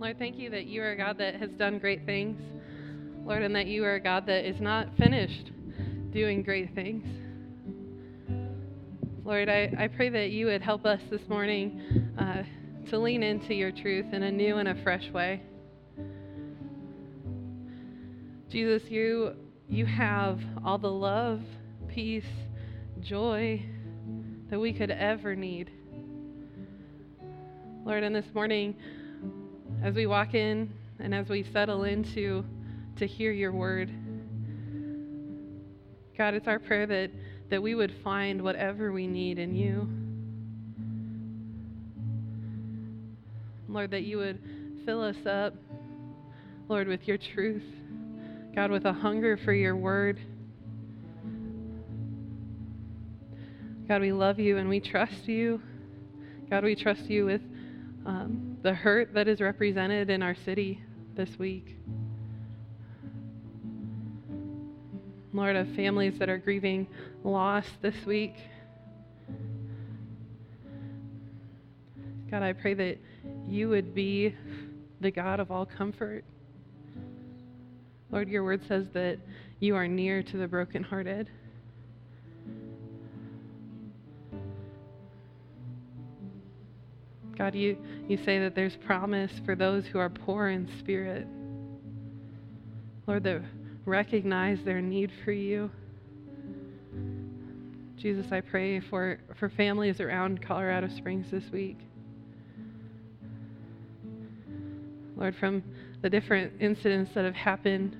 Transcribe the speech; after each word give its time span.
Lord, 0.00 0.16
thank 0.16 0.38
you 0.38 0.48
that 0.50 0.66
you 0.66 0.80
are 0.82 0.92
a 0.92 0.96
God 0.96 1.18
that 1.18 1.34
has 1.40 1.50
done 1.58 1.80
great 1.80 2.06
things. 2.06 2.40
Lord, 3.24 3.42
and 3.42 3.54
that 3.56 3.66
you 3.66 3.84
are 3.84 3.96
a 3.96 4.00
God 4.00 4.26
that 4.26 4.48
is 4.48 4.60
not 4.60 4.96
finished 4.96 5.50
doing 6.12 6.44
great 6.44 6.72
things. 6.72 7.04
Lord, 9.24 9.48
I, 9.48 9.72
I 9.76 9.88
pray 9.88 10.08
that 10.10 10.30
you 10.30 10.46
would 10.46 10.62
help 10.62 10.86
us 10.86 11.00
this 11.10 11.20
morning 11.28 12.12
uh, 12.16 12.44
to 12.90 12.98
lean 12.98 13.24
into 13.24 13.54
your 13.54 13.72
truth 13.72 14.06
in 14.12 14.22
a 14.22 14.30
new 14.30 14.58
and 14.58 14.68
a 14.68 14.82
fresh 14.84 15.10
way. 15.10 15.42
Jesus, 18.48 18.88
you, 18.88 19.32
you 19.68 19.84
have 19.84 20.38
all 20.64 20.78
the 20.78 20.86
love, 20.86 21.40
peace, 21.88 22.24
joy 23.00 23.60
that 24.48 24.60
we 24.60 24.72
could 24.72 24.92
ever 24.92 25.34
need. 25.34 25.72
Lord, 27.84 28.04
and 28.04 28.14
this 28.14 28.32
morning, 28.32 28.76
as 29.82 29.94
we 29.94 30.06
walk 30.06 30.34
in 30.34 30.72
and 30.98 31.14
as 31.14 31.28
we 31.28 31.42
settle 31.42 31.84
into 31.84 32.44
to 32.96 33.06
hear 33.06 33.32
your 33.32 33.52
word, 33.52 33.90
God, 36.16 36.34
it's 36.34 36.48
our 36.48 36.58
prayer 36.58 36.86
that, 36.86 37.10
that 37.48 37.62
we 37.62 37.74
would 37.74 37.94
find 38.02 38.42
whatever 38.42 38.90
we 38.90 39.06
need 39.06 39.38
in 39.38 39.54
you. 39.54 39.88
Lord, 43.68 43.90
that 43.92 44.02
you 44.02 44.16
would 44.18 44.40
fill 44.84 45.02
us 45.02 45.26
up, 45.26 45.54
Lord, 46.68 46.88
with 46.88 47.06
your 47.06 47.18
truth. 47.18 47.62
God, 48.54 48.72
with 48.72 48.86
a 48.86 48.92
hunger 48.92 49.36
for 49.36 49.52
your 49.52 49.76
word. 49.76 50.18
God, 53.86 54.00
we 54.00 54.10
love 54.10 54.40
you 54.40 54.56
and 54.56 54.68
we 54.68 54.80
trust 54.80 55.28
you. 55.28 55.62
God, 56.50 56.64
we 56.64 56.74
trust 56.74 57.08
you 57.08 57.26
with 57.26 57.42
um, 58.04 58.47
the 58.62 58.74
hurt 58.74 59.14
that 59.14 59.28
is 59.28 59.40
represented 59.40 60.10
in 60.10 60.22
our 60.22 60.34
city 60.34 60.82
this 61.14 61.38
week. 61.38 61.76
Lord, 65.32 65.56
of 65.56 65.68
families 65.74 66.18
that 66.18 66.28
are 66.28 66.38
grieving 66.38 66.88
loss 67.22 67.66
this 67.80 67.94
week. 68.04 68.34
God, 72.30 72.42
I 72.42 72.52
pray 72.52 72.74
that 72.74 72.98
you 73.46 73.68
would 73.68 73.94
be 73.94 74.34
the 75.00 75.10
God 75.10 75.38
of 75.38 75.50
all 75.50 75.64
comfort. 75.64 76.24
Lord, 78.10 78.28
your 78.28 78.42
word 78.42 78.66
says 78.66 78.86
that 78.94 79.18
you 79.60 79.76
are 79.76 79.86
near 79.86 80.22
to 80.22 80.36
the 80.36 80.48
brokenhearted. 80.48 81.30
God, 87.38 87.54
you, 87.54 87.78
you 88.08 88.18
say 88.24 88.40
that 88.40 88.56
there's 88.56 88.76
promise 88.84 89.30
for 89.44 89.54
those 89.54 89.86
who 89.86 90.00
are 90.00 90.10
poor 90.10 90.48
in 90.48 90.68
spirit. 90.80 91.24
Lord, 93.06 93.22
that 93.22 93.42
recognize 93.84 94.58
their 94.64 94.80
need 94.80 95.12
for 95.24 95.30
you. 95.30 95.70
Jesus, 97.96 98.26
I 98.32 98.40
pray 98.40 98.80
for, 98.80 99.20
for 99.38 99.48
families 99.50 100.00
around 100.00 100.42
Colorado 100.42 100.88
Springs 100.88 101.30
this 101.30 101.44
week. 101.52 101.78
Lord, 105.16 105.36
from 105.36 105.62
the 106.02 106.10
different 106.10 106.52
incidents 106.60 107.12
that 107.14 107.24
have 107.24 107.34
happened 107.34 107.96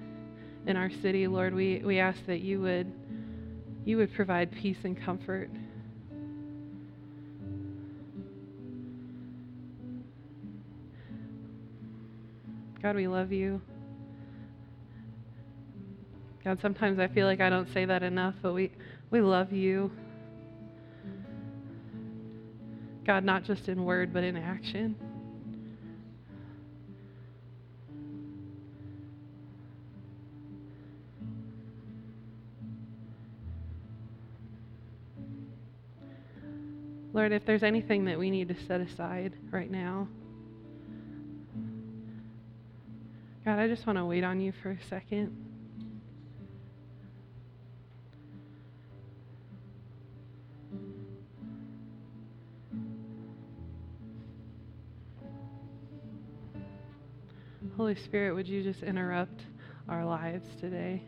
in 0.66 0.77
our 0.77 0.91
city, 1.00 1.28
Lord, 1.28 1.55
we, 1.55 1.81
we 1.84 2.00
ask 2.00 2.19
that 2.27 2.41
you 2.41 2.61
would, 2.61 2.92
you 3.84 3.97
would 3.97 4.12
provide 4.14 4.50
peace 4.50 4.78
and 4.83 5.00
comfort. 5.00 5.48
God, 12.89 12.97
we 12.97 13.06
love 13.06 13.33
you. 13.33 13.61
God, 16.42 16.58
sometimes 16.62 16.98
I 16.98 17.06
feel 17.06 17.27
like 17.27 17.38
I 17.38 17.50
don't 17.50 17.71
say 17.75 17.84
that 17.84 18.03
enough, 18.03 18.34
but 18.41 18.54
we, 18.54 18.72
we 19.10 19.21
love 19.21 19.53
you. 19.53 19.91
God, 23.04 23.25
not 23.25 23.44
just 23.44 23.69
in 23.69 23.84
word, 23.84 24.10
but 24.15 24.25
in 24.25 24.38
action. 24.38 24.97
Lord, 37.12 37.32
if 37.32 37.44
there's 37.44 37.62
anything 37.62 38.06
that 38.06 38.19
we 38.19 38.31
need 38.31 38.49
to 38.49 38.56
set 38.66 38.81
aside 38.81 39.34
right 39.50 39.70
now, 39.70 40.09
God, 43.58 43.64
I 43.64 43.66
just 43.66 43.88
want 43.88 43.98
to 43.98 44.04
wait 44.04 44.22
on 44.22 44.38
you 44.38 44.52
for 44.62 44.70
a 44.70 44.78
second. 44.88 45.36
Holy 57.76 57.96
Spirit, 57.96 58.36
would 58.36 58.46
you 58.46 58.62
just 58.62 58.84
interrupt 58.84 59.42
our 59.88 60.04
lives 60.04 60.46
today? 60.60 61.02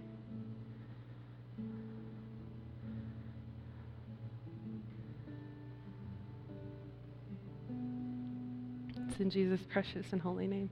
It's 9.09 9.21
in 9.21 9.31
Jesus' 9.31 9.61
precious 9.73 10.07
and 10.11 10.21
holy 10.21 10.49
name. 10.49 10.69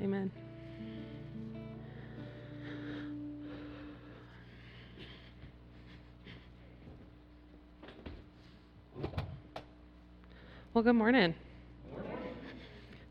Amen. 0.00 0.30
Well, 10.76 10.82
good 10.82 10.92
morning. 10.92 11.34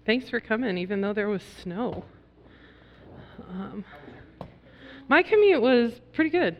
Thanks 0.05 0.29
for 0.29 0.39
coming, 0.39 0.77
even 0.77 1.01
though 1.01 1.13
there 1.13 1.29
was 1.29 1.41
snow. 1.63 2.05
Um, 3.49 3.83
my 5.07 5.23
commute 5.23 5.63
was 5.63 5.99
pretty 6.13 6.29
good. 6.29 6.57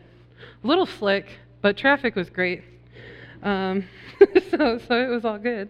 A 0.64 0.66
little 0.66 0.84
slick, 0.84 1.28
but 1.62 1.76
traffic 1.76 2.16
was 2.16 2.28
great. 2.28 2.64
Um, 3.44 3.84
so, 4.50 4.80
so 4.80 5.00
it 5.00 5.08
was 5.08 5.24
all 5.24 5.38
good. 5.38 5.68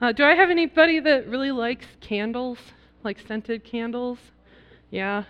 Uh, 0.00 0.10
do 0.10 0.24
I 0.24 0.34
have 0.34 0.50
anybody 0.50 0.98
that 0.98 1.28
really 1.28 1.52
likes 1.52 1.86
candles, 2.00 2.58
like 3.04 3.20
scented 3.28 3.62
candles? 3.62 4.18
Yeah. 4.90 5.22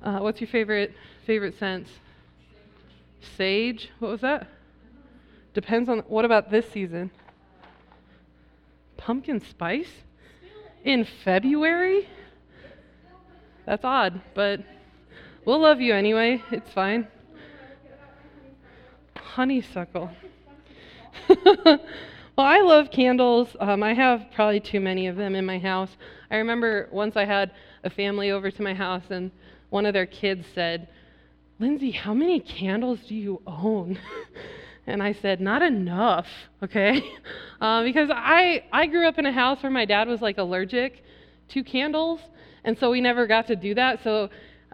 Uh, 0.00 0.20
what's 0.20 0.40
your 0.40 0.46
favorite 0.46 0.94
favorite 1.26 1.58
scent? 1.58 1.88
Sage. 3.36 3.90
What 3.98 4.12
was 4.12 4.20
that? 4.20 4.46
Depends 5.54 5.88
on. 5.88 6.04
What 6.06 6.24
about 6.24 6.52
this 6.52 6.70
season? 6.70 7.10
Pumpkin 8.96 9.40
spice 9.40 9.90
in 10.84 11.06
February? 11.24 12.08
That's 13.66 13.84
odd, 13.84 14.20
but 14.34 14.60
we'll 15.44 15.60
love 15.60 15.80
you 15.80 15.94
anyway. 15.94 16.42
It's 16.50 16.70
fine. 16.72 17.08
Honeysuckle. 19.16 20.10
well, 21.44 21.78
I 22.38 22.60
love 22.60 22.90
candles. 22.90 23.56
Um, 23.58 23.82
I 23.82 23.92
have 23.92 24.26
probably 24.34 24.60
too 24.60 24.80
many 24.80 25.08
of 25.08 25.16
them 25.16 25.34
in 25.34 25.44
my 25.44 25.58
house. 25.58 25.90
I 26.30 26.36
remember 26.36 26.88
once 26.92 27.16
I 27.16 27.24
had 27.24 27.50
a 27.84 27.90
family 27.90 28.30
over 28.30 28.50
to 28.50 28.62
my 28.62 28.74
house, 28.74 29.04
and 29.10 29.30
one 29.70 29.86
of 29.86 29.92
their 29.92 30.06
kids 30.06 30.46
said, 30.54 30.88
Lindsay, 31.58 31.90
how 31.90 32.14
many 32.14 32.40
candles 32.40 33.00
do 33.08 33.14
you 33.14 33.42
own? 33.46 33.98
And 34.86 35.02
I 35.02 35.12
said, 35.12 35.40
not 35.40 35.62
enough, 35.62 36.26
okay? 36.62 37.02
Uh, 37.58 37.82
because 37.82 38.10
I, 38.12 38.64
I 38.70 38.84
grew 38.86 39.08
up 39.08 39.18
in 39.18 39.24
a 39.24 39.32
house 39.32 39.62
where 39.62 39.72
my 39.72 39.86
dad 39.86 40.08
was 40.08 40.20
like 40.20 40.36
allergic 40.36 41.02
to 41.48 41.64
candles, 41.64 42.20
and 42.64 42.78
so 42.78 42.90
we 42.90 43.00
never 43.00 43.26
got 43.26 43.46
to 43.46 43.56
do 43.56 43.74
that. 43.74 44.04
So, 44.04 44.28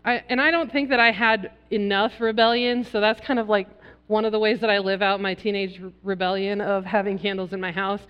I, 0.05 0.25
and 0.29 0.41
I 0.41 0.51
don't 0.51 0.73
think 0.73 0.89
that 0.89 0.99
I 0.99 1.13
had 1.13 1.53
enough 1.71 2.21
rebellion, 2.21 2.83
so 2.83 3.01
that's 3.01 3.21
kind 3.21 3.39
of 3.39 3.49
like 3.49 3.69
one 4.09 4.25
of 4.25 4.33
the 4.33 4.39
ways 4.41 4.59
that 4.61 4.69
I 4.69 4.79
live 4.79 5.01
out 5.01 5.21
my 5.21 5.35
teenage 5.35 5.81
rebellion 6.03 6.61
of 6.61 6.85
having 6.85 7.21
candles 7.21 7.53
in 7.53 7.61
my 7.61 7.71
house. 7.71 8.01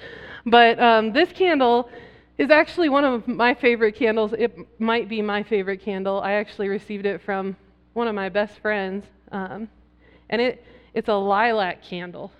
But 0.46 0.80
um, 0.80 1.12
this 1.12 1.30
candle 1.32 1.90
is 2.38 2.50
actually 2.50 2.88
one 2.88 3.04
of 3.04 3.28
my 3.28 3.54
favorite 3.54 3.94
candles. 3.94 4.32
It 4.36 4.56
might 4.80 5.08
be 5.08 5.20
my 5.22 5.42
favorite 5.42 5.82
candle. 5.82 6.20
I 6.20 6.32
actually 6.32 6.68
received 6.68 7.04
it 7.04 7.20
from 7.22 7.56
one 7.92 8.08
of 8.08 8.14
my 8.14 8.28
best 8.30 8.58
friends. 8.60 9.04
Um, 9.30 9.68
and 10.30 10.40
it, 10.40 10.64
it's 10.94 11.08
a 11.08 11.14
lilac 11.14 11.82
candle. 11.82 12.32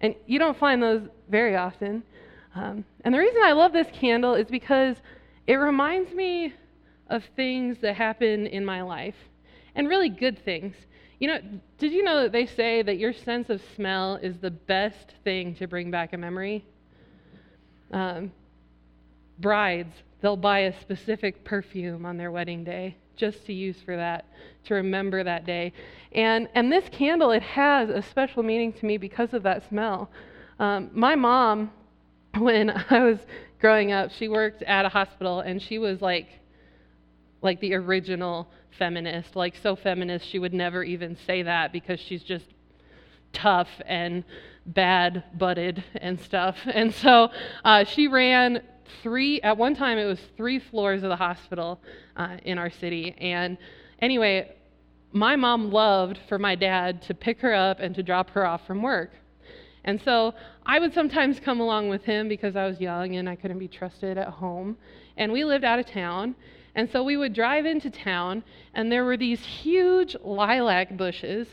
And 0.00 0.14
you 0.26 0.38
don't 0.38 0.58
find 0.58 0.82
those 0.82 1.02
very 1.28 1.56
often. 1.56 2.02
Um, 2.54 2.84
and 3.04 3.14
the 3.14 3.18
reason 3.18 3.42
I 3.44 3.52
love 3.52 3.72
this 3.72 3.88
candle 3.92 4.34
is 4.34 4.46
because 4.46 4.96
it 5.46 5.54
reminds 5.54 6.12
me 6.12 6.52
of 7.08 7.22
things 7.36 7.78
that 7.82 7.96
happen 7.96 8.46
in 8.46 8.64
my 8.64 8.82
life, 8.82 9.16
and 9.74 9.88
really 9.88 10.08
good 10.08 10.42
things. 10.44 10.74
You 11.18 11.28
know, 11.28 11.38
did 11.78 11.92
you 11.92 12.02
know 12.02 12.22
that 12.22 12.32
they 12.32 12.46
say 12.46 12.82
that 12.82 12.98
your 12.98 13.12
sense 13.12 13.50
of 13.50 13.62
smell 13.76 14.16
is 14.16 14.38
the 14.38 14.50
best 14.50 15.14
thing 15.22 15.54
to 15.56 15.66
bring 15.66 15.90
back 15.90 16.12
a 16.12 16.16
memory? 16.16 16.64
Um, 17.92 18.32
brides, 19.38 19.94
they'll 20.20 20.36
buy 20.36 20.60
a 20.60 20.80
specific 20.80 21.44
perfume 21.44 22.06
on 22.06 22.16
their 22.16 22.30
wedding 22.30 22.64
day 22.64 22.96
just 23.16 23.46
to 23.46 23.52
use 23.52 23.76
for 23.84 23.96
that, 23.96 24.26
to 24.64 24.74
remember 24.74 25.24
that 25.24 25.46
day. 25.46 25.72
And, 26.12 26.48
and 26.54 26.70
this 26.70 26.88
candle, 26.90 27.30
it 27.30 27.42
has 27.42 27.88
a 27.90 28.02
special 28.02 28.42
meaning 28.42 28.72
to 28.74 28.86
me 28.86 28.96
because 28.96 29.34
of 29.34 29.42
that 29.42 29.68
smell. 29.68 30.10
Um, 30.58 30.90
my 30.92 31.14
mom, 31.14 31.70
when 32.38 32.70
I 32.70 33.00
was 33.00 33.18
growing 33.60 33.92
up, 33.92 34.10
she 34.10 34.28
worked 34.28 34.62
at 34.62 34.84
a 34.84 34.88
hospital 34.88 35.40
and 35.40 35.60
she 35.60 35.78
was 35.78 36.00
like, 36.00 36.28
like 37.42 37.60
the 37.60 37.74
original 37.74 38.48
feminist, 38.78 39.36
like 39.36 39.54
so 39.62 39.76
feminist 39.76 40.26
she 40.26 40.38
would 40.38 40.54
never 40.54 40.82
even 40.82 41.16
say 41.26 41.42
that 41.42 41.72
because 41.72 42.00
she's 42.00 42.22
just 42.22 42.46
tough 43.32 43.68
and 43.86 44.24
bad 44.66 45.24
butted 45.36 45.84
and 45.96 46.18
stuff. 46.20 46.56
And 46.66 46.94
so 46.94 47.30
uh, 47.64 47.84
she 47.84 48.08
ran 48.08 48.62
three, 49.02 49.40
at 49.42 49.56
one 49.56 49.74
time, 49.74 49.98
it 49.98 50.06
was 50.06 50.20
three 50.36 50.58
floors 50.58 51.02
of 51.02 51.08
the 51.08 51.16
hospital 51.16 51.80
uh, 52.16 52.36
in 52.44 52.58
our 52.58 52.70
city. 52.70 53.14
And 53.18 53.58
anyway, 54.00 54.54
my 55.12 55.36
mom 55.36 55.70
loved 55.70 56.18
for 56.28 56.38
my 56.38 56.54
dad 56.54 57.02
to 57.02 57.14
pick 57.14 57.40
her 57.40 57.54
up 57.54 57.80
and 57.80 57.94
to 57.94 58.02
drop 58.02 58.30
her 58.30 58.46
off 58.46 58.66
from 58.66 58.82
work. 58.82 59.12
And 59.84 60.00
so 60.02 60.34
I 60.64 60.78
would 60.78 60.94
sometimes 60.94 61.38
come 61.40 61.60
along 61.60 61.88
with 61.88 62.04
him 62.04 62.28
because 62.28 62.56
I 62.56 62.66
was 62.66 62.80
young 62.80 63.16
and 63.16 63.28
I 63.28 63.36
couldn't 63.36 63.58
be 63.58 63.68
trusted 63.68 64.16
at 64.16 64.28
home. 64.28 64.76
And 65.16 65.30
we 65.32 65.44
lived 65.44 65.64
out 65.64 65.78
of 65.78 65.86
town. 65.86 66.34
And 66.74 66.90
so 66.90 67.02
we 67.04 67.16
would 67.16 67.34
drive 67.34 67.66
into 67.66 67.88
town, 67.88 68.42
and 68.74 68.90
there 68.90 69.04
were 69.04 69.16
these 69.16 69.44
huge 69.44 70.16
lilac 70.24 70.96
bushes 70.96 71.46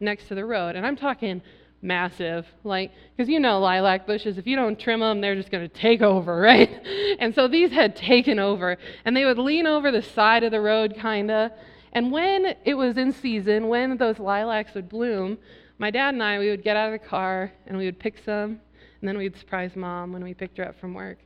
next 0.00 0.28
to 0.28 0.34
the 0.34 0.44
road. 0.44 0.76
And 0.76 0.84
I'm 0.84 0.96
talking 0.96 1.40
massive. 1.82 2.46
Like, 2.64 2.92
because 3.16 3.28
you 3.28 3.38
know 3.38 3.60
lilac 3.60 4.06
bushes, 4.06 4.38
if 4.38 4.46
you 4.46 4.56
don't 4.56 4.78
trim 4.78 5.00
them, 5.00 5.20
they're 5.20 5.34
just 5.34 5.50
going 5.50 5.68
to 5.68 5.74
take 5.74 6.02
over, 6.02 6.36
right? 6.40 6.70
And 7.18 7.34
so 7.34 7.48
these 7.48 7.72
had 7.72 7.96
taken 7.96 8.38
over. 8.38 8.76
And 9.04 9.16
they 9.16 9.24
would 9.24 9.38
lean 9.38 9.66
over 9.66 9.90
the 9.90 10.02
side 10.02 10.44
of 10.44 10.50
the 10.50 10.60
road, 10.60 10.96
kind 10.98 11.30
of. 11.30 11.52
And 11.92 12.12
when 12.12 12.54
it 12.64 12.74
was 12.74 12.96
in 12.96 13.12
season, 13.12 13.68
when 13.68 13.96
those 13.96 14.18
lilacs 14.18 14.74
would 14.74 14.88
bloom, 14.88 15.38
my 15.78 15.90
dad 15.90 16.14
and 16.14 16.22
I, 16.22 16.38
we 16.38 16.50
would 16.50 16.62
get 16.62 16.76
out 16.76 16.92
of 16.92 17.00
the 17.00 17.06
car 17.06 17.52
and 17.66 17.76
we 17.76 17.86
would 17.86 17.98
pick 17.98 18.18
some. 18.24 18.60
And 19.00 19.08
then 19.08 19.18
we'd 19.18 19.36
surprise 19.36 19.76
mom 19.76 20.12
when 20.12 20.24
we 20.24 20.34
picked 20.34 20.58
her 20.58 20.68
up 20.68 20.78
from 20.80 20.94
work. 20.94 21.18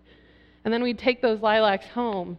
And 0.65 0.75
then 0.75 0.83
we'd 0.83 0.99
take 0.99 1.23
those 1.23 1.41
lilacs 1.41 1.87
home 1.87 2.39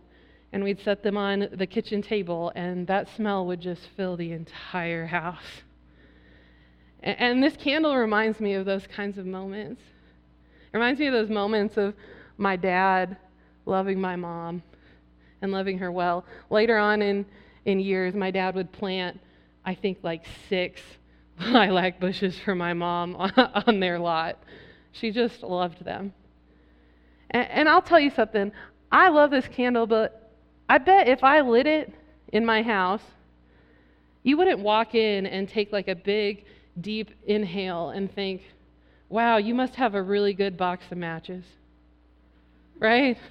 and 0.54 0.63
we'd 0.63 0.81
set 0.81 1.02
them 1.04 1.18
on 1.18 1.48
the 1.54 1.66
kitchen 1.66 2.02
table, 2.02 2.52
and 2.56 2.86
that 2.88 3.08
smell 3.16 3.46
would 3.46 3.62
just 3.62 3.88
fill 3.96 4.18
the 4.18 4.31
entire 4.34 5.06
house. 5.06 5.62
And 7.03 7.42
this 7.42 7.57
candle 7.57 7.95
reminds 7.95 8.39
me 8.39 8.53
of 8.53 8.65
those 8.65 8.86
kinds 8.86 9.18
of 9.18 9.25
moments. 9.25 9.81
It 10.71 10.77
reminds 10.77 11.00
me 11.00 11.07
of 11.07 11.13
those 11.13 11.30
moments 11.30 11.77
of 11.77 11.95
my 12.38 12.56
dad 12.56 13.18
loving 13.65 14.00
my 14.00 14.15
mom 14.15 14.62
and 15.42 15.51
loving 15.51 15.80
her 15.80 15.92
well. 15.92 16.25
Later 16.50 16.77
on 16.77 17.01
in, 17.01 17.25
in 17.65 17.80
years, 17.80 18.13
my 18.13 18.30
dad 18.30 18.56
would 18.56 18.71
plant, 18.71 19.19
I 19.65 19.74
think, 19.74 19.98
like 20.03 20.24
six 20.48 20.81
lilac 21.39 22.00
bushes 22.00 22.38
for 22.38 22.53
my 22.53 22.74
mom 22.74 23.15
on 23.65 23.80
their 23.80 23.98
lot. 23.98 24.38
She 24.92 25.12
just 25.12 25.42
loved 25.42 25.83
them. 25.83 26.13
And, 27.31 27.48
and 27.50 27.69
I'll 27.69 27.81
tell 27.81 28.00
you 28.00 28.12
something 28.12 28.51
I 28.92 29.09
love 29.09 29.31
this 29.31 29.48
candle, 29.48 29.88
but 29.88 30.31
I 30.68 30.77
bet 30.77 31.07
if 31.07 31.24
I 31.24 31.42
lit 31.42 31.65
it 31.65 31.94
in 32.31 32.45
my 32.45 32.62
house, 32.62 33.03
you 34.24 34.38
wouldn't 34.38 34.59
walk 34.59 34.95
in 34.95 35.25
and 35.25 35.48
take 35.48 35.71
like 35.71 35.88
a 35.88 35.95
big 35.95 36.44
deep 36.80 37.12
inhale 37.26 37.90
and 37.90 38.14
think, 38.14 38.42
wow, 39.10 39.38
you 39.38 39.54
must 39.54 39.76
have 39.76 39.96
a 39.96 40.02
really 40.02 40.34
good 40.34 40.58
box 40.58 40.86
of 40.92 40.98
matches. 40.98 41.44
Right? 42.80 43.18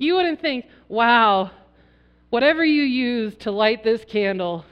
You 0.00 0.14
wouldn't 0.14 0.40
think, 0.40 0.66
wow, 0.86 1.50
whatever 2.30 2.64
you 2.64 2.84
used 2.84 3.40
to 3.40 3.50
light 3.50 3.82
this 3.82 4.04
candle, 4.04 4.64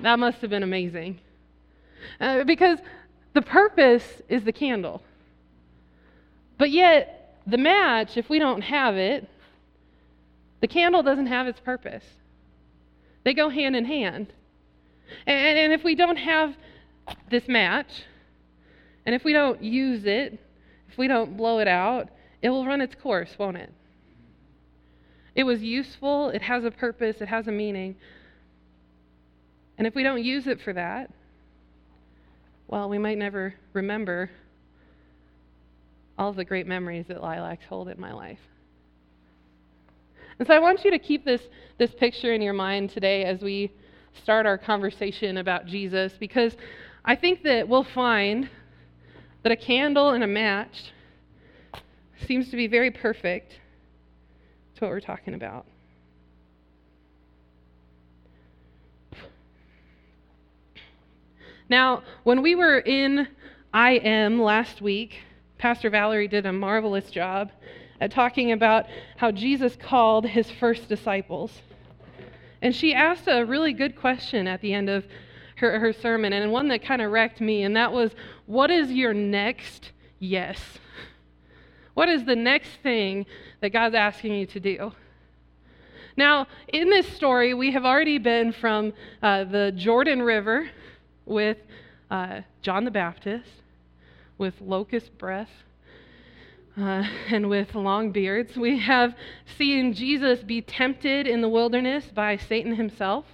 that 0.00 0.18
must 0.18 0.40
have 0.40 0.48
been 0.48 0.62
amazing. 0.62 1.20
Uh, 2.18 2.44
because 2.44 2.78
the 3.34 3.42
purpose 3.42 4.22
is 4.30 4.42
the 4.44 4.52
candle. 4.52 5.02
But 6.56 6.70
yet, 6.70 7.40
the 7.46 7.58
match, 7.58 8.16
if 8.16 8.30
we 8.30 8.38
don't 8.38 8.62
have 8.62 8.96
it, 8.96 9.28
the 10.60 10.68
candle 10.68 11.02
doesn't 11.02 11.26
have 11.26 11.46
its 11.46 11.60
purpose. 11.60 12.04
They 13.24 13.34
go 13.34 13.48
hand 13.48 13.76
in 13.76 13.84
hand. 13.84 14.32
And, 15.26 15.58
and 15.58 15.72
if 15.72 15.84
we 15.84 15.94
don't 15.94 16.16
have 16.16 16.54
this 17.30 17.48
match, 17.48 18.04
and 19.06 19.14
if 19.14 19.24
we 19.24 19.32
don't 19.32 19.62
use 19.62 20.04
it, 20.04 20.38
if 20.90 20.98
we 20.98 21.08
don't 21.08 21.36
blow 21.36 21.58
it 21.58 21.68
out, 21.68 22.08
it 22.42 22.50
will 22.50 22.66
run 22.66 22.80
its 22.80 22.94
course, 22.94 23.34
won't 23.38 23.56
it? 23.56 23.72
It 25.34 25.44
was 25.44 25.62
useful, 25.62 26.30
it 26.30 26.42
has 26.42 26.64
a 26.64 26.70
purpose, 26.70 27.20
it 27.20 27.28
has 27.28 27.46
a 27.46 27.52
meaning. 27.52 27.96
And 29.78 29.86
if 29.86 29.94
we 29.94 30.02
don't 30.02 30.22
use 30.22 30.46
it 30.46 30.60
for 30.60 30.72
that, 30.72 31.10
well, 32.68 32.88
we 32.88 32.98
might 32.98 33.18
never 33.18 33.54
remember 33.72 34.30
all 36.18 36.30
of 36.30 36.36
the 36.36 36.44
great 36.44 36.66
memories 36.66 37.06
that 37.08 37.22
lilacs 37.22 37.64
hold 37.68 37.88
in 37.88 37.98
my 37.98 38.12
life. 38.12 38.38
And 40.38 40.46
so 40.46 40.54
I 40.54 40.58
want 40.58 40.84
you 40.84 40.90
to 40.90 40.98
keep 40.98 41.24
this, 41.24 41.40
this 41.78 41.90
picture 41.94 42.32
in 42.32 42.42
your 42.42 42.52
mind 42.52 42.90
today 42.90 43.24
as 43.24 43.40
we 43.40 43.72
start 44.14 44.46
our 44.46 44.58
conversation 44.58 45.36
about 45.38 45.66
Jesus 45.66 46.12
because 46.18 46.56
I 47.04 47.16
think 47.16 47.42
that 47.42 47.68
we'll 47.68 47.84
find 47.84 48.48
that 49.42 49.52
a 49.52 49.56
candle 49.56 50.10
and 50.10 50.22
a 50.22 50.26
match 50.26 50.92
seems 52.26 52.50
to 52.50 52.56
be 52.56 52.66
very 52.66 52.90
perfect 52.90 53.58
to 54.74 54.84
what 54.84 54.90
we're 54.90 55.00
talking 55.00 55.34
about. 55.34 55.66
Now, 61.68 62.02
when 62.24 62.42
we 62.42 62.54
were 62.54 62.78
in 62.78 63.28
I 63.72 63.92
Am 63.92 64.42
last 64.42 64.82
week, 64.82 65.18
Pastor 65.56 65.88
Valerie 65.88 66.26
did 66.26 66.44
a 66.44 66.52
marvelous 66.52 67.10
job 67.10 67.52
at 68.00 68.10
talking 68.10 68.50
about 68.50 68.86
how 69.16 69.30
Jesus 69.30 69.76
called 69.76 70.26
his 70.26 70.50
first 70.50 70.88
disciples. 70.88 71.52
And 72.62 72.74
she 72.74 72.94
asked 72.94 73.26
a 73.26 73.44
really 73.44 73.72
good 73.72 73.96
question 73.96 74.46
at 74.46 74.60
the 74.60 74.74
end 74.74 74.90
of 74.90 75.04
her, 75.56 75.78
her 75.78 75.92
sermon, 75.92 76.32
and 76.32 76.52
one 76.52 76.68
that 76.68 76.82
kind 76.82 77.02
of 77.02 77.10
wrecked 77.10 77.40
me, 77.40 77.62
and 77.62 77.76
that 77.76 77.92
was, 77.92 78.12
What 78.46 78.70
is 78.70 78.90
your 78.90 79.14
next 79.14 79.90
yes? 80.18 80.58
What 81.94 82.08
is 82.08 82.24
the 82.24 82.36
next 82.36 82.70
thing 82.82 83.26
that 83.60 83.70
God's 83.70 83.94
asking 83.94 84.34
you 84.34 84.46
to 84.46 84.60
do? 84.60 84.92
Now, 86.16 86.46
in 86.68 86.90
this 86.90 87.06
story, 87.08 87.54
we 87.54 87.72
have 87.72 87.84
already 87.84 88.18
been 88.18 88.52
from 88.52 88.92
uh, 89.22 89.44
the 89.44 89.72
Jordan 89.74 90.22
River 90.22 90.70
with 91.26 91.58
uh, 92.10 92.40
John 92.62 92.84
the 92.84 92.90
Baptist, 92.90 93.48
with 94.38 94.54
locust 94.60 95.16
breath, 95.18 95.50
uh, 96.78 97.04
and 97.30 97.48
with 97.48 97.74
long 97.74 98.10
beards. 98.12 98.56
We 98.56 98.78
have 98.78 99.14
seen 99.58 99.92
Jesus 99.92 100.42
be 100.42 100.62
tempted 100.62 101.26
in 101.26 101.40
the 101.40 101.48
wilderness 101.48 102.06
by 102.06 102.36
Satan 102.36 102.74
himself. 102.74 103.24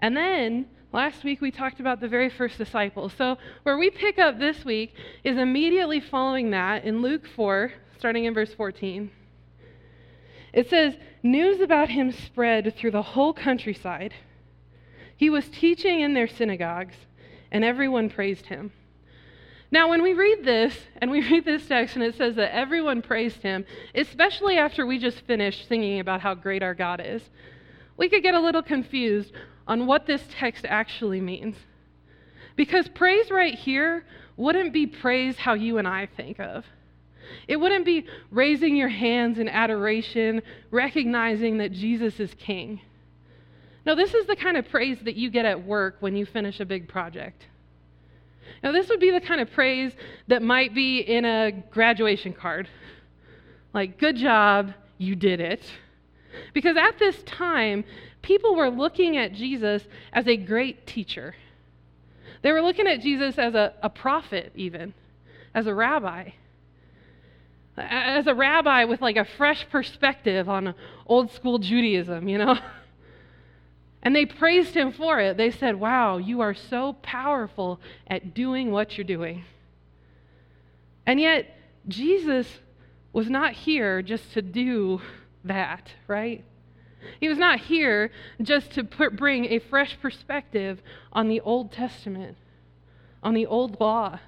And 0.00 0.16
then 0.16 0.66
last 0.92 1.24
week 1.24 1.40
we 1.40 1.50
talked 1.50 1.80
about 1.80 2.00
the 2.00 2.08
very 2.08 2.30
first 2.30 2.58
disciples. 2.58 3.12
So 3.16 3.36
where 3.62 3.78
we 3.78 3.90
pick 3.90 4.18
up 4.18 4.38
this 4.38 4.64
week 4.64 4.94
is 5.24 5.36
immediately 5.36 6.00
following 6.00 6.50
that 6.50 6.84
in 6.84 7.02
Luke 7.02 7.26
4, 7.26 7.72
starting 7.98 8.24
in 8.24 8.34
verse 8.34 8.54
14. 8.54 9.10
It 10.52 10.70
says, 10.70 10.94
News 11.22 11.60
about 11.60 11.90
him 11.90 12.12
spread 12.12 12.74
through 12.76 12.92
the 12.92 13.02
whole 13.02 13.32
countryside. 13.32 14.14
He 15.16 15.30
was 15.30 15.48
teaching 15.48 16.00
in 16.00 16.14
their 16.14 16.28
synagogues, 16.28 16.94
and 17.50 17.64
everyone 17.64 18.08
praised 18.08 18.46
him. 18.46 18.72
Now, 19.70 19.90
when 19.90 20.02
we 20.02 20.14
read 20.14 20.44
this, 20.44 20.74
and 20.98 21.10
we 21.10 21.20
read 21.30 21.44
this 21.44 21.66
text, 21.66 21.96
and 21.96 22.04
it 22.04 22.16
says 22.16 22.36
that 22.36 22.54
everyone 22.54 23.02
praised 23.02 23.42
him, 23.42 23.64
especially 23.94 24.56
after 24.56 24.86
we 24.86 24.98
just 24.98 25.20
finished 25.22 25.68
singing 25.68 26.00
about 26.00 26.20
how 26.20 26.34
great 26.34 26.62
our 26.62 26.74
God 26.74 27.02
is, 27.04 27.22
we 27.96 28.08
could 28.08 28.22
get 28.22 28.34
a 28.34 28.40
little 28.40 28.62
confused 28.62 29.32
on 29.66 29.86
what 29.86 30.06
this 30.06 30.22
text 30.30 30.64
actually 30.68 31.20
means. 31.20 31.56
Because 32.56 32.88
praise 32.88 33.30
right 33.30 33.54
here 33.54 34.04
wouldn't 34.36 34.72
be 34.72 34.86
praise 34.86 35.36
how 35.36 35.54
you 35.54 35.78
and 35.78 35.86
I 35.86 36.06
think 36.06 36.40
of. 36.40 36.64
It 37.46 37.56
wouldn't 37.56 37.84
be 37.84 38.06
raising 38.30 38.74
your 38.74 38.88
hands 38.88 39.38
in 39.38 39.48
adoration, 39.48 40.42
recognizing 40.70 41.58
that 41.58 41.72
Jesus 41.72 42.18
is 42.20 42.32
king. 42.34 42.80
No, 43.84 43.94
this 43.94 44.14
is 44.14 44.26
the 44.26 44.36
kind 44.36 44.56
of 44.56 44.68
praise 44.68 44.98
that 45.04 45.16
you 45.16 45.30
get 45.30 45.44
at 45.44 45.64
work 45.64 45.96
when 46.00 46.16
you 46.16 46.24
finish 46.24 46.60
a 46.60 46.64
big 46.64 46.88
project. 46.88 47.46
Now, 48.62 48.72
this 48.72 48.88
would 48.88 49.00
be 49.00 49.10
the 49.10 49.20
kind 49.20 49.40
of 49.40 49.50
praise 49.52 49.92
that 50.26 50.42
might 50.42 50.74
be 50.74 51.00
in 51.00 51.24
a 51.24 51.52
graduation 51.70 52.32
card. 52.32 52.68
Like, 53.72 53.98
good 53.98 54.16
job, 54.16 54.72
you 54.96 55.14
did 55.14 55.40
it. 55.40 55.62
Because 56.52 56.76
at 56.76 56.98
this 56.98 57.22
time, 57.24 57.84
people 58.22 58.54
were 58.56 58.70
looking 58.70 59.16
at 59.16 59.32
Jesus 59.32 59.82
as 60.12 60.26
a 60.26 60.36
great 60.36 60.86
teacher. 60.86 61.34
They 62.42 62.52
were 62.52 62.62
looking 62.62 62.86
at 62.86 63.00
Jesus 63.00 63.38
as 63.38 63.54
a, 63.54 63.74
a 63.82 63.90
prophet, 63.90 64.52
even, 64.54 64.94
as 65.54 65.66
a 65.66 65.74
rabbi. 65.74 66.30
as 67.76 68.26
a 68.26 68.34
rabbi 68.34 68.84
with 68.84 69.00
like 69.00 69.16
a 69.16 69.24
fresh 69.24 69.68
perspective 69.70 70.48
on 70.48 70.74
old 71.06 71.32
school 71.32 71.58
Judaism, 71.58 72.28
you 72.28 72.38
know. 72.38 72.58
And 74.02 74.14
they 74.14 74.26
praised 74.26 74.74
him 74.74 74.92
for 74.92 75.18
it. 75.20 75.36
They 75.36 75.50
said, 75.50 75.80
Wow, 75.80 76.18
you 76.18 76.40
are 76.40 76.54
so 76.54 76.94
powerful 77.02 77.80
at 78.06 78.34
doing 78.34 78.70
what 78.70 78.96
you're 78.96 79.04
doing. 79.04 79.44
And 81.06 81.20
yet, 81.20 81.56
Jesus 81.88 82.46
was 83.12 83.28
not 83.30 83.52
here 83.52 84.02
just 84.02 84.32
to 84.34 84.42
do 84.42 85.00
that, 85.44 85.90
right? 86.06 86.44
He 87.20 87.28
was 87.28 87.38
not 87.38 87.60
here 87.60 88.10
just 88.42 88.72
to 88.72 88.84
put, 88.84 89.16
bring 89.16 89.46
a 89.46 89.58
fresh 89.58 89.98
perspective 90.00 90.82
on 91.12 91.28
the 91.28 91.40
Old 91.40 91.72
Testament, 91.72 92.36
on 93.22 93.34
the 93.34 93.46
Old 93.46 93.80
Law. 93.80 94.20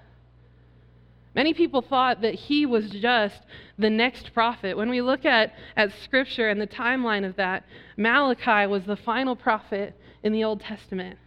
Many 1.34 1.54
people 1.54 1.80
thought 1.80 2.22
that 2.22 2.34
he 2.34 2.66
was 2.66 2.90
just 2.90 3.40
the 3.78 3.90
next 3.90 4.34
prophet. 4.34 4.76
When 4.76 4.90
we 4.90 5.00
look 5.00 5.25
at, 5.25 5.54
at 5.76 5.92
Scripture 6.02 6.49
and 6.49 6.60
the 6.60 6.66
timeline 6.66 7.25
of 7.25 7.37
that, 7.37 7.64
Malachi 7.96 8.66
was 8.66 8.84
the 8.84 8.96
final 8.96 9.37
prophet 9.37 9.94
in 10.22 10.32
the 10.32 10.42
Old 10.42 10.60
Testament. 10.60 11.18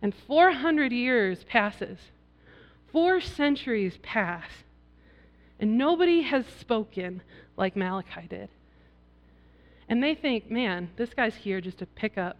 And 0.00 0.14
400 0.26 0.92
years 0.92 1.42
passes, 1.44 1.98
four 2.92 3.20
centuries 3.20 3.98
pass, 4.02 4.48
and 5.58 5.76
nobody 5.76 6.22
has 6.22 6.46
spoken 6.60 7.22
like 7.56 7.74
Malachi 7.74 8.28
did. 8.28 8.48
And 9.88 10.02
they 10.02 10.14
think, 10.14 10.48
man, 10.50 10.90
this 10.96 11.12
guy's 11.14 11.34
here 11.34 11.60
just 11.60 11.78
to 11.78 11.86
pick 11.86 12.16
up 12.16 12.38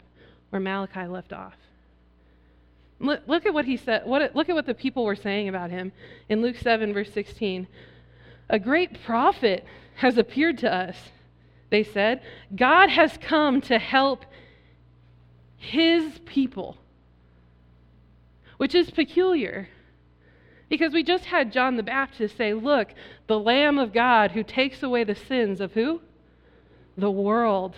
where 0.50 0.60
Malachi 0.60 1.06
left 1.06 1.32
off. 1.32 1.54
Look, 3.00 3.46
at 3.46 3.54
what 3.54 3.64
he 3.64 3.76
said. 3.76 4.06
What, 4.06 4.34
look 4.34 4.48
at 4.48 4.54
what 4.54 4.66
the 4.66 4.74
people 4.74 5.04
were 5.04 5.14
saying 5.14 5.48
about 5.48 5.70
him 5.70 5.92
in 6.28 6.42
Luke 6.42 6.56
7, 6.56 6.92
verse 6.92 7.12
16. 7.12 7.68
A 8.50 8.58
great 8.58 9.02
prophet 9.04 9.64
has 9.96 10.18
appeared 10.18 10.58
to 10.58 10.72
us, 10.72 10.96
they 11.70 11.84
said. 11.84 12.22
God 12.54 12.90
has 12.90 13.16
come 13.20 13.60
to 13.62 13.78
help 13.78 14.24
his 15.56 16.18
people, 16.24 16.76
which 18.56 18.74
is 18.74 18.90
peculiar. 18.90 19.68
Because 20.68 20.92
we 20.92 21.02
just 21.02 21.26
had 21.26 21.52
John 21.52 21.76
the 21.76 21.82
Baptist 21.82 22.36
say, 22.36 22.52
Look, 22.52 22.88
the 23.26 23.38
Lamb 23.38 23.78
of 23.78 23.92
God 23.92 24.32
who 24.32 24.42
takes 24.42 24.82
away 24.82 25.04
the 25.04 25.14
sins 25.14 25.60
of 25.60 25.72
who? 25.72 26.00
The 26.96 27.10
world. 27.10 27.74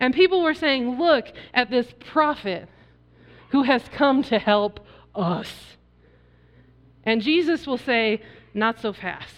And 0.00 0.14
people 0.14 0.42
were 0.42 0.54
saying, 0.54 0.98
Look 0.98 1.26
at 1.52 1.70
this 1.70 1.92
prophet 2.00 2.68
who 3.52 3.62
has 3.62 3.82
come 3.92 4.22
to 4.24 4.38
help 4.38 4.80
us. 5.14 5.76
And 7.04 7.20
Jesus 7.20 7.66
will 7.66 7.78
say, 7.78 8.22
Not 8.54 8.80
so 8.80 8.92
fast. 8.92 9.34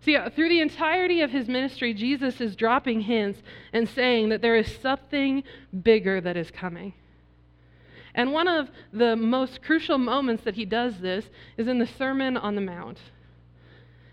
See, 0.00 0.16
uh, 0.16 0.30
through 0.30 0.48
the 0.48 0.60
entirety 0.60 1.22
of 1.22 1.30
his 1.30 1.48
ministry, 1.48 1.94
Jesus 1.94 2.40
is 2.40 2.56
dropping 2.56 3.02
hints 3.02 3.40
and 3.72 3.88
saying 3.88 4.30
that 4.30 4.42
there 4.42 4.56
is 4.56 4.78
something 4.82 5.44
bigger 5.82 6.20
that 6.20 6.36
is 6.36 6.50
coming. 6.50 6.92
And 8.14 8.32
one 8.32 8.48
of 8.48 8.68
the 8.92 9.16
most 9.16 9.62
crucial 9.62 9.96
moments 9.96 10.44
that 10.44 10.56
he 10.56 10.66
does 10.66 10.98
this 10.98 11.30
is 11.56 11.68
in 11.68 11.78
the 11.78 11.86
Sermon 11.86 12.36
on 12.36 12.54
the 12.54 12.60
Mount. 12.60 12.98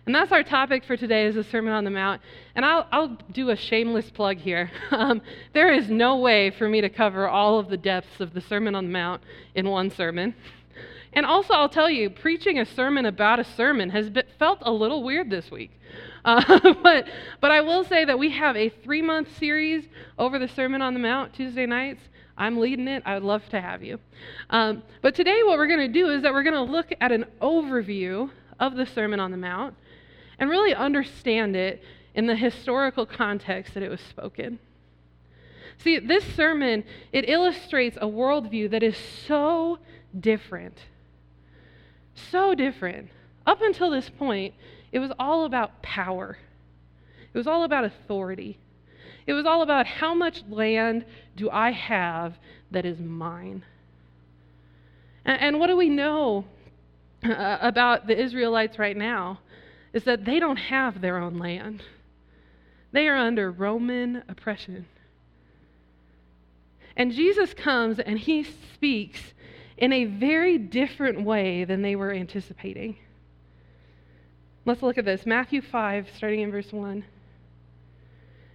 And 0.09 0.15
that's 0.15 0.31
our 0.31 0.41
topic 0.41 0.85
for 0.85 0.97
today 0.97 1.27
is 1.27 1.35
the 1.35 1.43
Sermon 1.43 1.71
on 1.71 1.83
the 1.83 1.91
Mount. 1.91 2.19
And 2.55 2.65
I'll, 2.65 2.87
I'll 2.91 3.17
do 3.31 3.51
a 3.51 3.55
shameless 3.55 4.09
plug 4.09 4.37
here. 4.37 4.71
Um, 4.91 5.21
there 5.53 5.71
is 5.71 5.87
no 5.87 6.17
way 6.17 6.49
for 6.49 6.67
me 6.67 6.81
to 6.81 6.89
cover 6.89 7.29
all 7.29 7.59
of 7.59 7.69
the 7.69 7.77
depths 7.77 8.19
of 8.19 8.33
the 8.33 8.41
Sermon 8.41 8.73
on 8.73 8.85
the 8.85 8.91
Mount 8.91 9.21
in 9.53 9.69
one 9.69 9.91
sermon. 9.91 10.33
And 11.13 11.27
also, 11.27 11.53
I'll 11.53 11.69
tell 11.69 11.91
you, 11.91 12.09
preaching 12.09 12.57
a 12.57 12.65
sermon 12.65 13.05
about 13.05 13.39
a 13.39 13.43
sermon 13.43 13.91
has 13.91 14.09
been, 14.09 14.25
felt 14.39 14.59
a 14.63 14.71
little 14.71 15.03
weird 15.03 15.29
this 15.29 15.51
week. 15.51 15.69
Uh, 16.25 16.73
but, 16.83 17.07
but 17.39 17.51
I 17.51 17.61
will 17.61 17.83
say 17.85 18.03
that 18.03 18.19
we 18.19 18.31
have 18.31 18.57
a 18.57 18.69
three 18.69 19.01
month 19.01 19.29
series 19.37 19.85
over 20.17 20.37
the 20.37 20.49
Sermon 20.49 20.81
on 20.81 20.93
the 20.93 20.99
Mount 20.99 21.33
Tuesday 21.33 21.65
nights. 21.65 22.01
I'm 22.35 22.59
leading 22.59 22.87
it. 22.87 23.03
I 23.05 23.13
would 23.13 23.23
love 23.23 23.47
to 23.49 23.61
have 23.61 23.83
you. 23.83 23.99
Um, 24.49 24.83
but 25.01 25.15
today, 25.15 25.43
what 25.43 25.57
we're 25.57 25.67
going 25.67 25.79
to 25.79 25.87
do 25.87 26.09
is 26.09 26.23
that 26.23 26.33
we're 26.33 26.43
going 26.43 26.55
to 26.55 26.71
look 26.71 26.87
at 26.99 27.11
an 27.11 27.25
overview 27.41 28.31
of 28.59 28.75
the 28.75 28.85
Sermon 28.85 29.19
on 29.19 29.31
the 29.31 29.37
Mount 29.37 29.75
and 30.39 30.49
really 30.49 30.73
understand 30.73 31.55
it 31.55 31.83
in 32.15 32.25
the 32.25 32.35
historical 32.35 33.05
context 33.05 33.73
that 33.73 33.83
it 33.83 33.89
was 33.89 34.01
spoken. 34.01 34.59
See, 35.77 35.99
this 35.99 36.25
sermon, 36.35 36.83
it 37.11 37.29
illustrates 37.29 37.97
a 37.97 38.05
worldview 38.05 38.71
that 38.71 38.83
is 38.83 38.97
so 39.27 39.79
different. 40.17 40.77
So 42.31 42.53
different. 42.53 43.09
Up 43.45 43.61
until 43.61 43.89
this 43.89 44.09
point, 44.09 44.53
it 44.91 44.99
was 44.99 45.11
all 45.17 45.45
about 45.45 45.81
power. 45.81 46.37
It 47.33 47.37
was 47.37 47.47
all 47.47 47.63
about 47.63 47.85
authority. 47.85 48.57
It 49.27 49.33
was 49.33 49.45
all 49.45 49.61
about 49.61 49.85
how 49.85 50.13
much 50.13 50.43
land 50.49 51.05
do 51.35 51.49
I 51.49 51.71
have 51.71 52.37
that 52.71 52.85
is 52.85 52.99
mine. 52.99 53.63
And, 55.23 55.41
and 55.41 55.59
what 55.59 55.67
do 55.67 55.77
we 55.77 55.89
know 55.89 56.45
uh, 57.23 57.57
about 57.61 58.07
the 58.07 58.19
Israelites 58.19 58.79
right 58.79 58.97
now? 58.97 59.39
Is 59.93 60.03
that 60.03 60.25
they 60.25 60.39
don't 60.39 60.57
have 60.57 61.01
their 61.01 61.17
own 61.17 61.37
land. 61.37 61.83
They 62.91 63.07
are 63.07 63.17
under 63.17 63.51
Roman 63.51 64.23
oppression. 64.27 64.85
And 66.95 67.11
Jesus 67.11 67.53
comes 67.53 67.99
and 67.99 68.19
he 68.19 68.43
speaks 68.43 69.19
in 69.77 69.93
a 69.93 70.05
very 70.05 70.57
different 70.57 71.23
way 71.23 71.63
than 71.63 71.81
they 71.81 71.95
were 71.95 72.11
anticipating. 72.11 72.97
Let's 74.65 74.81
look 74.81 74.97
at 74.97 75.05
this 75.05 75.25
Matthew 75.25 75.61
5, 75.61 76.09
starting 76.15 76.41
in 76.41 76.51
verse 76.51 76.71
1. 76.71 77.05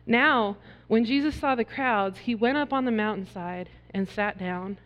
Now, 0.06 0.58
when 0.86 1.04
Jesus 1.04 1.34
saw 1.34 1.54
the 1.54 1.64
crowds, 1.64 2.18
he 2.18 2.34
went 2.34 2.58
up 2.58 2.72
on 2.72 2.84
the 2.84 2.90
mountainside 2.90 3.70
and 3.92 4.08
sat 4.08 4.38
down. 4.38 4.76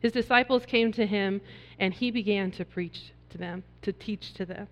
His 0.00 0.12
disciples 0.12 0.64
came 0.64 0.90
to 0.92 1.06
him, 1.06 1.42
and 1.78 1.92
he 1.92 2.10
began 2.10 2.50
to 2.52 2.64
preach 2.64 3.12
to 3.30 3.38
them, 3.38 3.62
to 3.82 3.92
teach 3.92 4.32
to 4.34 4.46
them. 4.46 4.68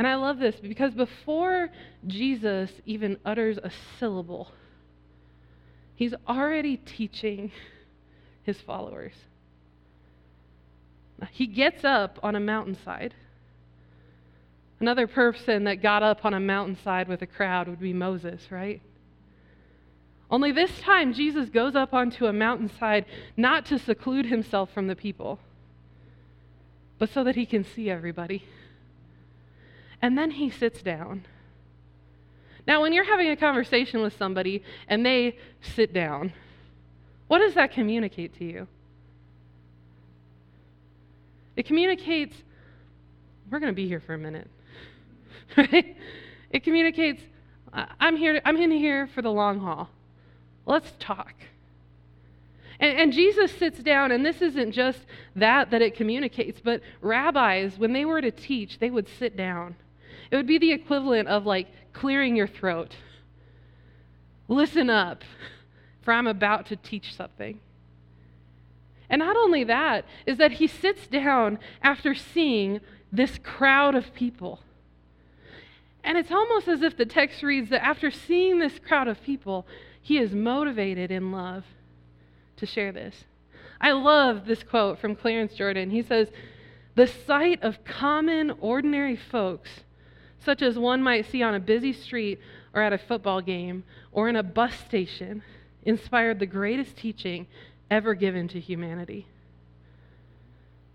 And 0.00 0.06
I 0.06 0.14
love 0.14 0.38
this 0.38 0.56
because 0.56 0.94
before 0.94 1.68
Jesus 2.06 2.70
even 2.86 3.18
utters 3.22 3.58
a 3.58 3.70
syllable, 3.98 4.50
he's 5.94 6.14
already 6.26 6.78
teaching 6.78 7.52
his 8.42 8.58
followers. 8.62 9.12
He 11.32 11.46
gets 11.46 11.84
up 11.84 12.18
on 12.22 12.34
a 12.34 12.40
mountainside. 12.40 13.12
Another 14.80 15.06
person 15.06 15.64
that 15.64 15.82
got 15.82 16.02
up 16.02 16.24
on 16.24 16.32
a 16.32 16.40
mountainside 16.40 17.06
with 17.06 17.20
a 17.20 17.26
crowd 17.26 17.68
would 17.68 17.80
be 17.80 17.92
Moses, 17.92 18.50
right? 18.50 18.80
Only 20.30 20.50
this 20.50 20.80
time, 20.80 21.12
Jesus 21.12 21.50
goes 21.50 21.76
up 21.76 21.92
onto 21.92 22.24
a 22.24 22.32
mountainside 22.32 23.04
not 23.36 23.66
to 23.66 23.78
seclude 23.78 24.24
himself 24.24 24.72
from 24.72 24.86
the 24.86 24.96
people, 24.96 25.40
but 26.98 27.10
so 27.10 27.22
that 27.22 27.36
he 27.36 27.44
can 27.44 27.64
see 27.64 27.90
everybody. 27.90 28.46
And 30.02 30.16
then 30.16 30.30
he 30.30 30.50
sits 30.50 30.82
down. 30.82 31.26
Now, 32.66 32.82
when 32.82 32.92
you're 32.92 33.04
having 33.04 33.30
a 33.30 33.36
conversation 33.36 34.00
with 34.00 34.16
somebody 34.16 34.62
and 34.88 35.04
they 35.04 35.36
sit 35.60 35.92
down, 35.92 36.32
what 37.28 37.38
does 37.38 37.54
that 37.54 37.72
communicate 37.72 38.36
to 38.38 38.44
you? 38.44 38.66
It 41.56 41.66
communicates, 41.66 42.36
we're 43.50 43.58
going 43.58 43.72
to 43.72 43.76
be 43.76 43.88
here 43.88 44.00
for 44.00 44.14
a 44.14 44.18
minute, 44.18 44.48
right? 45.56 45.96
It 46.50 46.64
communicates, 46.64 47.22
I'm 47.72 48.16
here, 48.16 48.40
I'm 48.44 48.56
in 48.56 48.70
here 48.70 49.06
for 49.06 49.22
the 49.22 49.32
long 49.32 49.60
haul. 49.60 49.88
Let's 50.66 50.92
talk. 50.98 51.34
And, 52.78 52.98
and, 52.98 53.12
Jesus 53.12 53.52
sits 53.52 53.78
down, 53.80 54.10
and 54.10 54.24
this 54.24 54.40
isn't 54.40 54.72
just 54.72 55.00
that 55.36 55.70
that 55.70 55.82
it 55.82 55.94
communicates, 55.94 56.60
but 56.60 56.82
rabbis, 57.00 57.78
when 57.78 57.92
they 57.92 58.04
were 58.04 58.20
to 58.20 58.30
teach, 58.30 58.78
they 58.78 58.90
would 58.90 59.08
sit 59.08 59.36
down. 59.36 59.76
It 60.30 60.36
would 60.36 60.46
be 60.46 60.58
the 60.58 60.72
equivalent 60.72 61.28
of 61.28 61.46
like 61.46 61.68
clearing 61.92 62.36
your 62.36 62.46
throat. 62.46 62.94
Listen 64.48 64.90
up, 64.90 65.24
for 66.02 66.12
I'm 66.12 66.26
about 66.26 66.66
to 66.66 66.76
teach 66.76 67.14
something. 67.14 67.60
And 69.08 69.20
not 69.20 69.36
only 69.36 69.64
that, 69.64 70.04
is 70.26 70.38
that 70.38 70.52
he 70.52 70.66
sits 70.66 71.06
down 71.06 71.58
after 71.82 72.14
seeing 72.14 72.80
this 73.12 73.38
crowd 73.38 73.94
of 73.94 74.14
people. 74.14 74.60
And 76.04 76.16
it's 76.16 76.30
almost 76.30 76.68
as 76.68 76.82
if 76.82 76.96
the 76.96 77.04
text 77.04 77.42
reads 77.42 77.70
that 77.70 77.84
after 77.84 78.10
seeing 78.10 78.58
this 78.58 78.78
crowd 78.78 79.08
of 79.08 79.22
people, 79.22 79.66
he 80.00 80.18
is 80.18 80.32
motivated 80.32 81.10
in 81.10 81.32
love 81.32 81.64
to 82.56 82.66
share 82.66 82.92
this. 82.92 83.24
I 83.80 83.92
love 83.92 84.46
this 84.46 84.62
quote 84.62 84.98
from 84.98 85.16
Clarence 85.16 85.54
Jordan. 85.54 85.90
He 85.90 86.02
says, 86.02 86.28
The 86.94 87.06
sight 87.06 87.62
of 87.62 87.84
common, 87.84 88.52
ordinary 88.60 89.16
folks 89.16 89.70
such 90.40 90.62
as 90.62 90.78
one 90.78 91.02
might 91.02 91.26
see 91.26 91.42
on 91.42 91.54
a 91.54 91.60
busy 91.60 91.92
street 91.92 92.40
or 92.74 92.82
at 92.82 92.92
a 92.92 92.98
football 92.98 93.40
game 93.40 93.84
or 94.12 94.28
in 94.28 94.36
a 94.36 94.42
bus 94.42 94.74
station, 94.86 95.42
inspired 95.84 96.38
the 96.38 96.46
greatest 96.46 96.96
teaching 96.96 97.46
ever 97.90 98.14
given 98.14 98.48
to 98.48 98.60
humanity. 98.60 99.26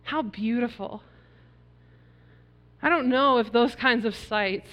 How 0.03 0.21
beautiful. 0.21 1.01
I 2.81 2.89
don't 2.89 3.09
know 3.09 3.39
if 3.39 3.51
those 3.51 3.73
kinds 3.73 4.05
of 4.05 4.15
sights 4.15 4.69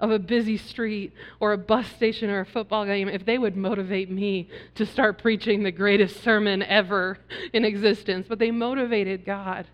of 0.00 0.10
a 0.10 0.18
busy 0.18 0.56
street 0.56 1.12
or 1.38 1.52
a 1.52 1.58
bus 1.58 1.86
station 1.86 2.28
or 2.28 2.40
a 2.40 2.46
football 2.46 2.84
game, 2.84 3.08
if 3.08 3.24
they 3.24 3.38
would 3.38 3.56
motivate 3.56 4.10
me 4.10 4.48
to 4.74 4.84
start 4.84 5.22
preaching 5.22 5.62
the 5.62 5.70
greatest 5.70 6.22
sermon 6.22 6.62
ever 6.64 7.18
in 7.52 7.64
existence, 7.64 8.26
but 8.28 8.40
they 8.40 8.50
motivated 8.50 9.24
God. 9.24 9.68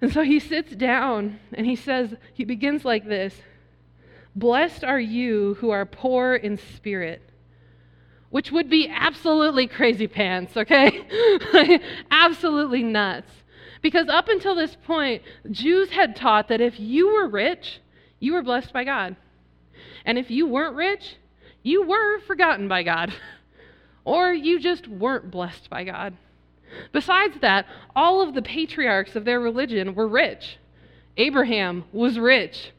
And 0.00 0.12
so 0.12 0.22
he 0.22 0.40
sits 0.40 0.74
down 0.74 1.38
and 1.52 1.66
he 1.66 1.76
says, 1.76 2.14
he 2.34 2.44
begins 2.44 2.84
like 2.84 3.06
this 3.06 3.34
Blessed 4.34 4.84
are 4.84 5.00
you 5.00 5.54
who 5.54 5.70
are 5.70 5.84
poor 5.84 6.34
in 6.34 6.56
spirit, 6.56 7.22
which 8.30 8.52
would 8.52 8.70
be 8.70 8.88
absolutely 8.88 9.66
crazy 9.66 10.06
pants, 10.06 10.56
okay? 10.56 11.80
absolutely 12.10 12.82
nuts. 12.82 13.30
Because 13.82 14.08
up 14.08 14.28
until 14.28 14.54
this 14.54 14.76
point, 14.84 15.22
Jews 15.50 15.90
had 15.90 16.14
taught 16.14 16.48
that 16.48 16.60
if 16.60 16.78
you 16.78 17.08
were 17.08 17.28
rich, 17.28 17.80
you 18.20 18.34
were 18.34 18.42
blessed 18.42 18.72
by 18.72 18.84
God. 18.84 19.16
And 20.04 20.18
if 20.18 20.30
you 20.30 20.46
weren't 20.46 20.76
rich, 20.76 21.16
you 21.62 21.86
were 21.86 22.20
forgotten 22.20 22.68
by 22.68 22.82
God. 22.82 23.12
or 24.04 24.32
you 24.32 24.60
just 24.60 24.86
weren't 24.86 25.30
blessed 25.30 25.68
by 25.70 25.84
God. 25.84 26.16
Besides 26.92 27.38
that, 27.40 27.66
all 27.94 28.22
of 28.22 28.34
the 28.34 28.42
patriarchs 28.42 29.16
of 29.16 29.24
their 29.24 29.40
religion 29.40 29.94
were 29.94 30.08
rich. 30.08 30.58
Abraham 31.16 31.84
was 31.92 32.18
rich. 32.18 32.72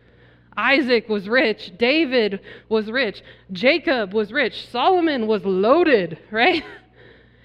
Isaac 0.55 1.07
was 1.07 1.29
rich. 1.29 1.74
David 1.77 2.41
was 2.67 2.91
rich. 2.91 3.24
Jacob 3.51 4.13
was 4.13 4.31
rich. 4.31 4.67
Solomon 4.67 5.27
was 5.27 5.45
loaded, 5.45 6.17
right? 6.31 6.63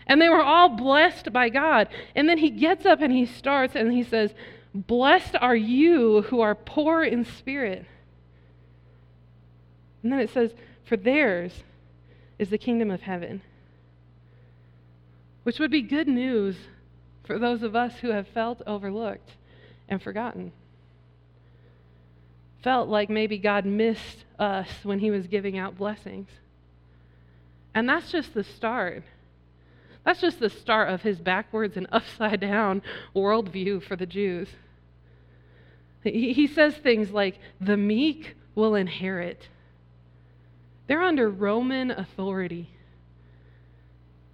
And 0.07 0.21
they 0.21 0.29
were 0.29 0.43
all 0.43 0.69
blessed 0.69 1.33
by 1.33 1.49
God. 1.49 1.89
And 2.15 2.29
then 2.29 2.39
he 2.39 2.51
gets 2.51 2.87
up 2.87 3.01
and 3.01 3.13
he 3.13 3.27
starts 3.27 3.75
and 3.75 3.93
he 3.93 4.03
says, 4.03 4.33
Blessed 4.75 5.37
are 5.41 5.57
you 5.57 6.23
who 6.23 6.41
are 6.41 6.55
poor 6.55 7.03
in 7.03 7.25
spirit. 7.25 7.87
And 10.03 10.13
then 10.13 10.21
it 10.21 10.31
says, 10.31 10.53
For 10.85 10.97
theirs 10.97 11.65
is 12.39 12.51
the 12.51 12.59
kingdom 12.59 12.91
of 12.91 13.03
heaven. 13.03 13.43
Which 15.47 15.61
would 15.61 15.71
be 15.71 15.83
good 15.83 16.09
news 16.09 16.57
for 17.23 17.39
those 17.39 17.63
of 17.63 17.77
us 17.77 18.01
who 18.01 18.11
have 18.11 18.27
felt 18.27 18.63
overlooked 18.67 19.31
and 19.89 20.03
forgotten. 20.03 20.51
Felt 22.65 22.89
like 22.89 23.09
maybe 23.09 23.39
God 23.39 23.65
missed 23.65 24.25
us 24.41 24.69
when 24.83 24.99
he 24.99 25.13
was 25.13 25.29
giving 25.29 25.57
out 25.57 25.79
blessings. 25.79 26.29
And 27.77 27.89
that's 27.89 28.11
just 28.11 28.35
the 28.35 28.43
start. 28.43 29.05
That's 30.05 30.21
just 30.21 30.41
the 30.41 30.51
start 30.51 30.89
of 30.89 31.03
his 31.03 31.21
backwards 31.21 31.77
and 31.77 31.87
upside 31.93 32.41
down 32.41 32.83
worldview 33.15 33.85
for 33.85 33.95
the 33.95 34.05
Jews. 34.05 34.49
He, 36.03 36.49
says 36.49 36.75
things 36.75 37.13
like, 37.13 37.39
the 37.61 37.77
meek 37.77 38.35
will 38.57 38.75
inherit. 38.75 39.49
They're 40.89 41.03
under 41.03 41.31
Roman 41.31 41.93
authority. 41.93 42.69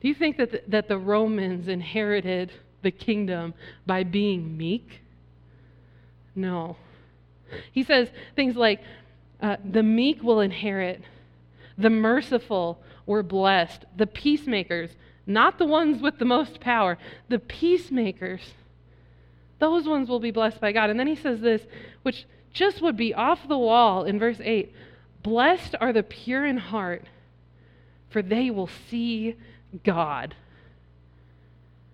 Do 0.03 0.09
you 0.09 0.15
think 0.15 0.37
that 0.37 0.51
the, 0.51 0.63
that 0.69 0.89
the 0.89 0.99
Romans 0.99 1.69
inherited 1.69 2.53
the 2.83 2.91
kingdom 2.91 3.55
by 3.87 4.03
being 4.03 4.57
meek? 4.57 5.01
No. 6.35 6.77
He 7.71 7.85
says 7.85 8.09
things 8.37 8.57
like, 8.57 8.83
uh, 9.41 9.57
the 9.65 9.83
meek 9.83 10.23
will 10.23 10.41
inherit, 10.41 11.03
the 11.79 11.91
merciful 11.91 12.83
were 13.07 13.23
blessed, 13.23 13.85
the 13.97 14.07
peacemakers 14.07 14.91
not 15.27 15.59
the 15.59 15.65
ones 15.65 16.03
with 16.03 16.19
the 16.19 16.25
most 16.25 16.61
power, 16.61 16.99
the 17.29 17.39
peacemakers. 17.39 18.55
Those 19.59 19.87
ones 19.87 20.09
will 20.09 20.21
be 20.21 20.31
blessed 20.31 20.61
by 20.61 20.73
God. 20.73 20.91
And 20.91 20.99
then 20.99 21.07
he 21.07 21.15
says 21.17 21.41
this, 21.41 21.63
which 22.03 22.27
just 22.53 22.83
would 22.83 22.97
be 22.97 23.15
off 23.15 23.47
the 23.47 23.59
wall 23.59 24.05
in 24.05 24.19
verse 24.19 24.41
8 24.43 24.75
Blessed 25.23 25.77
are 25.81 25.93
the 25.93 26.03
pure 26.03 26.45
in 26.45 26.57
heart, 26.57 27.05
for 28.11 28.23
they 28.23 28.51
will 28.51 28.69
see 28.91 29.37
God. 29.85 30.35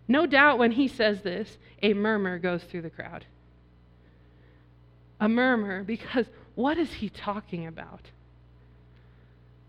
No 0.07 0.27
doubt 0.27 0.59
when 0.59 0.73
he 0.73 0.89
says 0.89 1.23
this, 1.23 1.59
a 1.83 1.95
murmur 1.95 2.39
goes 2.39 2.65
through 2.65 2.83
the 2.83 2.91
crowd. 2.91 3.27
A 5.21 5.29
murmur, 5.29 5.85
because 5.85 6.27
what 6.55 6.79
is 6.79 6.95
he 6.95 7.09
talking 7.09 7.67
about? 7.67 8.01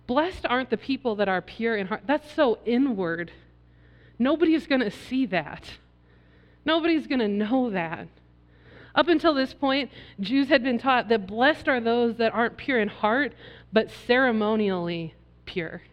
Blessed 0.08 0.46
aren't 0.46 0.70
the 0.70 0.78
people 0.78 1.16
that 1.18 1.30
are 1.30 1.42
pure 1.42 1.76
in 1.76 1.88
heart. 1.88 2.04
That's 2.08 2.32
so 2.34 2.58
inward. 2.66 3.32
Nobody's 4.18 4.66
going 4.66 4.82
to 4.82 4.92
see 4.92 5.26
that. 5.28 5.70
Nobody's 6.66 7.08
going 7.08 7.20
to 7.20 7.28
know 7.28 7.70
that. 7.70 8.08
Up 8.96 9.08
until 9.08 9.34
this 9.34 9.54
point, 9.54 9.92
Jews 10.20 10.50
had 10.50 10.64
been 10.64 10.80
taught 10.80 11.10
that 11.10 11.28
blessed 11.28 11.68
are 11.68 11.80
those 11.80 12.18
that 12.18 12.34
aren't 12.34 12.58
pure 12.58 12.80
in 12.80 12.88
heart, 12.88 13.34
but 13.72 13.92
ceremonially 14.08 15.14
pure. 15.46 15.84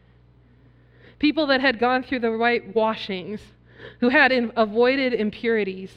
People 1.18 1.46
that 1.46 1.60
had 1.60 1.78
gone 1.78 2.02
through 2.02 2.20
the 2.20 2.30
right 2.30 2.74
washings, 2.74 3.40
who 4.00 4.08
had 4.08 4.32
in, 4.32 4.52
avoided 4.56 5.14
impurities, 5.14 5.92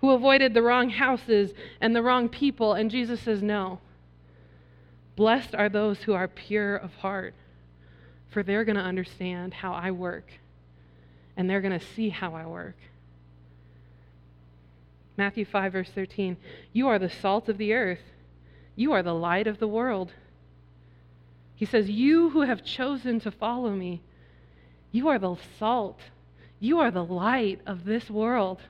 who 0.00 0.10
avoided 0.10 0.54
the 0.54 0.62
wrong 0.62 0.90
houses 0.90 1.52
and 1.80 1.94
the 1.94 2.02
wrong 2.02 2.28
people. 2.28 2.74
And 2.74 2.90
Jesus 2.90 3.20
says, 3.20 3.42
No. 3.42 3.80
Blessed 5.16 5.54
are 5.54 5.68
those 5.68 5.98
who 6.02 6.14
are 6.14 6.28
pure 6.28 6.76
of 6.76 6.94
heart, 6.94 7.34
for 8.28 8.42
they're 8.42 8.64
going 8.64 8.76
to 8.76 8.82
understand 8.82 9.52
how 9.52 9.72
I 9.72 9.90
work 9.90 10.30
and 11.38 11.48
they're 11.48 11.62
going 11.62 11.78
to 11.78 11.86
see 11.94 12.08
how 12.10 12.34
I 12.34 12.44
work. 12.44 12.74
Matthew 15.16 15.44
5, 15.44 15.72
verse 15.72 15.90
13 15.94 16.36
You 16.72 16.88
are 16.88 16.98
the 16.98 17.08
salt 17.08 17.48
of 17.48 17.56
the 17.56 17.72
earth, 17.72 18.02
you 18.76 18.92
are 18.92 19.02
the 19.02 19.14
light 19.14 19.46
of 19.46 19.58
the 19.58 19.68
world. 19.68 20.12
He 21.54 21.64
says, 21.64 21.88
You 21.88 22.30
who 22.30 22.42
have 22.42 22.64
chosen 22.64 23.20
to 23.20 23.30
follow 23.30 23.70
me, 23.70 24.02
you 24.92 25.08
are 25.08 25.18
the 25.18 25.36
salt, 25.58 26.00
you 26.60 26.78
are 26.80 26.90
the 26.90 27.04
light 27.04 27.60
of 27.66 27.84
this 27.84 28.10
world. 28.10 28.60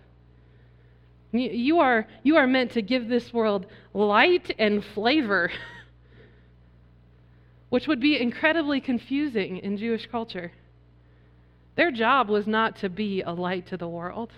You 1.31 1.81
are, 1.81 2.07
you 2.23 2.37
are 2.37 2.47
meant 2.47 2.73
to 2.73 2.83
give 2.83 3.09
this 3.09 3.35
world 3.35 3.67
light 3.93 4.55
and 4.59 4.83
flavor, 4.83 5.51
which 7.69 7.87
would 7.87 8.01
be 8.01 8.19
incredibly 8.19 8.81
confusing 8.81 9.59
in 9.59 9.77
Jewish 9.77 10.07
culture. 10.07 10.53
Their 11.77 11.91
job 11.91 12.29
was 12.31 12.47
not 12.47 12.77
to 12.77 12.89
be 12.89 13.23
a 13.23 13.31
light 13.31 13.67
to 13.69 13.77
the 13.77 13.89
world, 13.89 14.33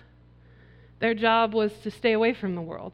their 0.99 1.13
job 1.13 1.53
was 1.53 1.71
to 1.83 1.91
stay 1.91 2.11
away 2.11 2.33
from 2.33 2.55
the 2.55 2.61
world. 2.61 2.93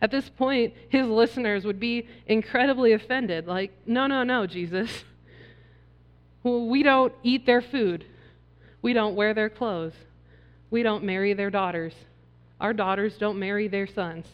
At 0.00 0.10
this 0.10 0.28
point, 0.28 0.74
his 0.88 1.06
listeners 1.06 1.64
would 1.64 1.80
be 1.80 2.06
incredibly 2.26 2.92
offended 2.92 3.46
like, 3.46 3.72
no, 3.86 4.06
no, 4.06 4.22
no, 4.22 4.46
Jesus. 4.46 5.04
We 6.46 6.84
don't 6.84 7.12
eat 7.24 7.44
their 7.44 7.60
food. 7.60 8.04
We 8.80 8.92
don't 8.92 9.16
wear 9.16 9.34
their 9.34 9.50
clothes. 9.50 9.94
We 10.70 10.84
don't 10.84 11.02
marry 11.02 11.32
their 11.32 11.50
daughters. 11.50 11.94
Our 12.60 12.72
daughters 12.72 13.18
don't 13.18 13.38
marry 13.38 13.66
their 13.66 13.86
sons. 13.86 14.26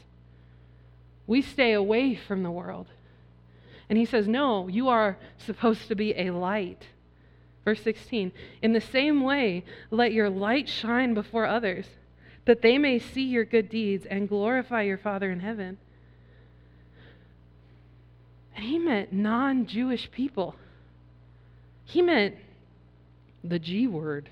We 1.27 1.41
stay 1.41 1.73
away 1.73 2.15
from 2.15 2.43
the 2.43 2.51
world. 2.51 2.87
And 3.89 3.99
he 3.99 4.05
says, 4.05 4.29
No, 4.29 4.69
you 4.69 4.89
are 4.89 5.17
supposed 5.39 5.89
to 5.89 5.95
be 5.95 6.15
a 6.15 6.31
light. 6.31 6.87
Verse 7.65 7.83
16 7.83 8.33
In 8.61 8.73
the 8.75 8.81
same 8.81 9.23
way, 9.23 9.65
let 9.91 10.13
your 10.13 10.29
light 10.29 10.69
shine 10.69 11.15
before 11.15 11.47
others, 11.47 11.87
that 12.45 12.61
they 12.61 12.77
may 12.77 12.99
see 12.99 13.23
your 13.23 13.45
good 13.45 13.71
deeds 13.71 14.05
and 14.05 14.29
glorify 14.29 14.83
your 14.83 14.99
Father 14.99 15.31
in 15.31 15.41
heaven. 15.41 15.79
And 18.55 18.67
he 18.67 18.79
meant 18.79 19.13
non 19.13 19.67
Jewish 19.67 20.11
people. 20.11 20.57
He 21.93 22.01
meant 22.01 22.37
the 23.45 23.59
G 23.59 23.87
word, 23.87 24.31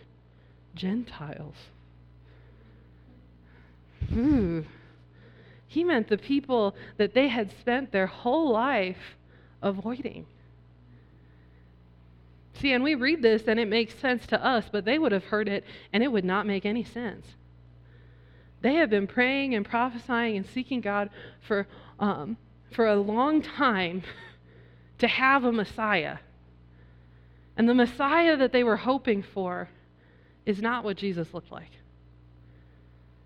Gentiles. 0.75 1.57
Ooh. 4.16 4.64
He 5.66 5.85
meant 5.85 6.09
the 6.09 6.16
people 6.16 6.75
that 6.96 7.12
they 7.12 7.29
had 7.29 7.51
spent 7.61 7.92
their 7.92 8.07
whole 8.07 8.51
life 8.51 9.18
avoiding. 9.61 10.25
See, 12.55 12.73
and 12.73 12.83
we 12.83 12.94
read 12.94 13.20
this 13.20 13.42
and 13.46 13.61
it 13.61 13.68
makes 13.68 13.94
sense 13.94 14.27
to 14.29 14.42
us, 14.42 14.64
but 14.73 14.87
they 14.87 14.99
would 14.99 15.12
have 15.12 15.25
heard 15.25 15.46
it 15.46 15.62
and 15.92 16.03
it 16.03 16.11
would 16.11 16.25
not 16.25 16.46
make 16.46 16.64
any 16.64 16.83
sense. 16.83 17.27
They 18.62 18.77
have 18.77 18.88
been 18.88 19.07
praying 19.07 19.55
and 19.55 19.66
prophesying 19.66 20.38
and 20.38 20.46
seeking 20.46 20.81
God 20.81 21.11
for, 21.42 21.66
um, 21.99 22.38
for 22.70 22.87
a 22.87 22.96
long 22.96 23.42
time 23.42 24.03
to 24.99 25.07
have 25.07 25.44
a 25.44 25.53
Messiah. 25.53 26.16
And 27.61 27.68
the 27.68 27.75
Messiah 27.75 28.38
that 28.38 28.53
they 28.53 28.64
were 28.64 28.79
hoping 28.79 29.23
for 29.23 29.68
is 30.46 30.62
not 30.62 30.83
what 30.83 30.96
Jesus 30.96 31.35
looked 31.35 31.53
like. 31.53 31.68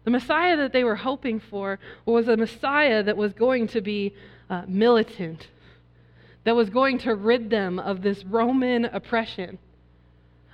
The 0.03 0.11
Messiah 0.11 0.57
that 0.57 0.73
they 0.73 0.83
were 0.83 0.97
hoping 0.97 1.39
for 1.39 1.79
was 2.05 2.27
a 2.27 2.37
Messiah 2.37 3.05
that 3.05 3.17
was 3.17 3.33
going 3.33 3.69
to 3.69 3.81
be 3.81 4.13
uh, 4.51 4.63
militant, 4.67 5.47
that 6.43 6.57
was 6.57 6.69
going 6.69 6.99
to 6.99 7.15
rid 7.15 7.49
them 7.49 7.79
of 7.79 8.03
this 8.03 8.25
Roman 8.25 8.87
oppression. 8.87 9.61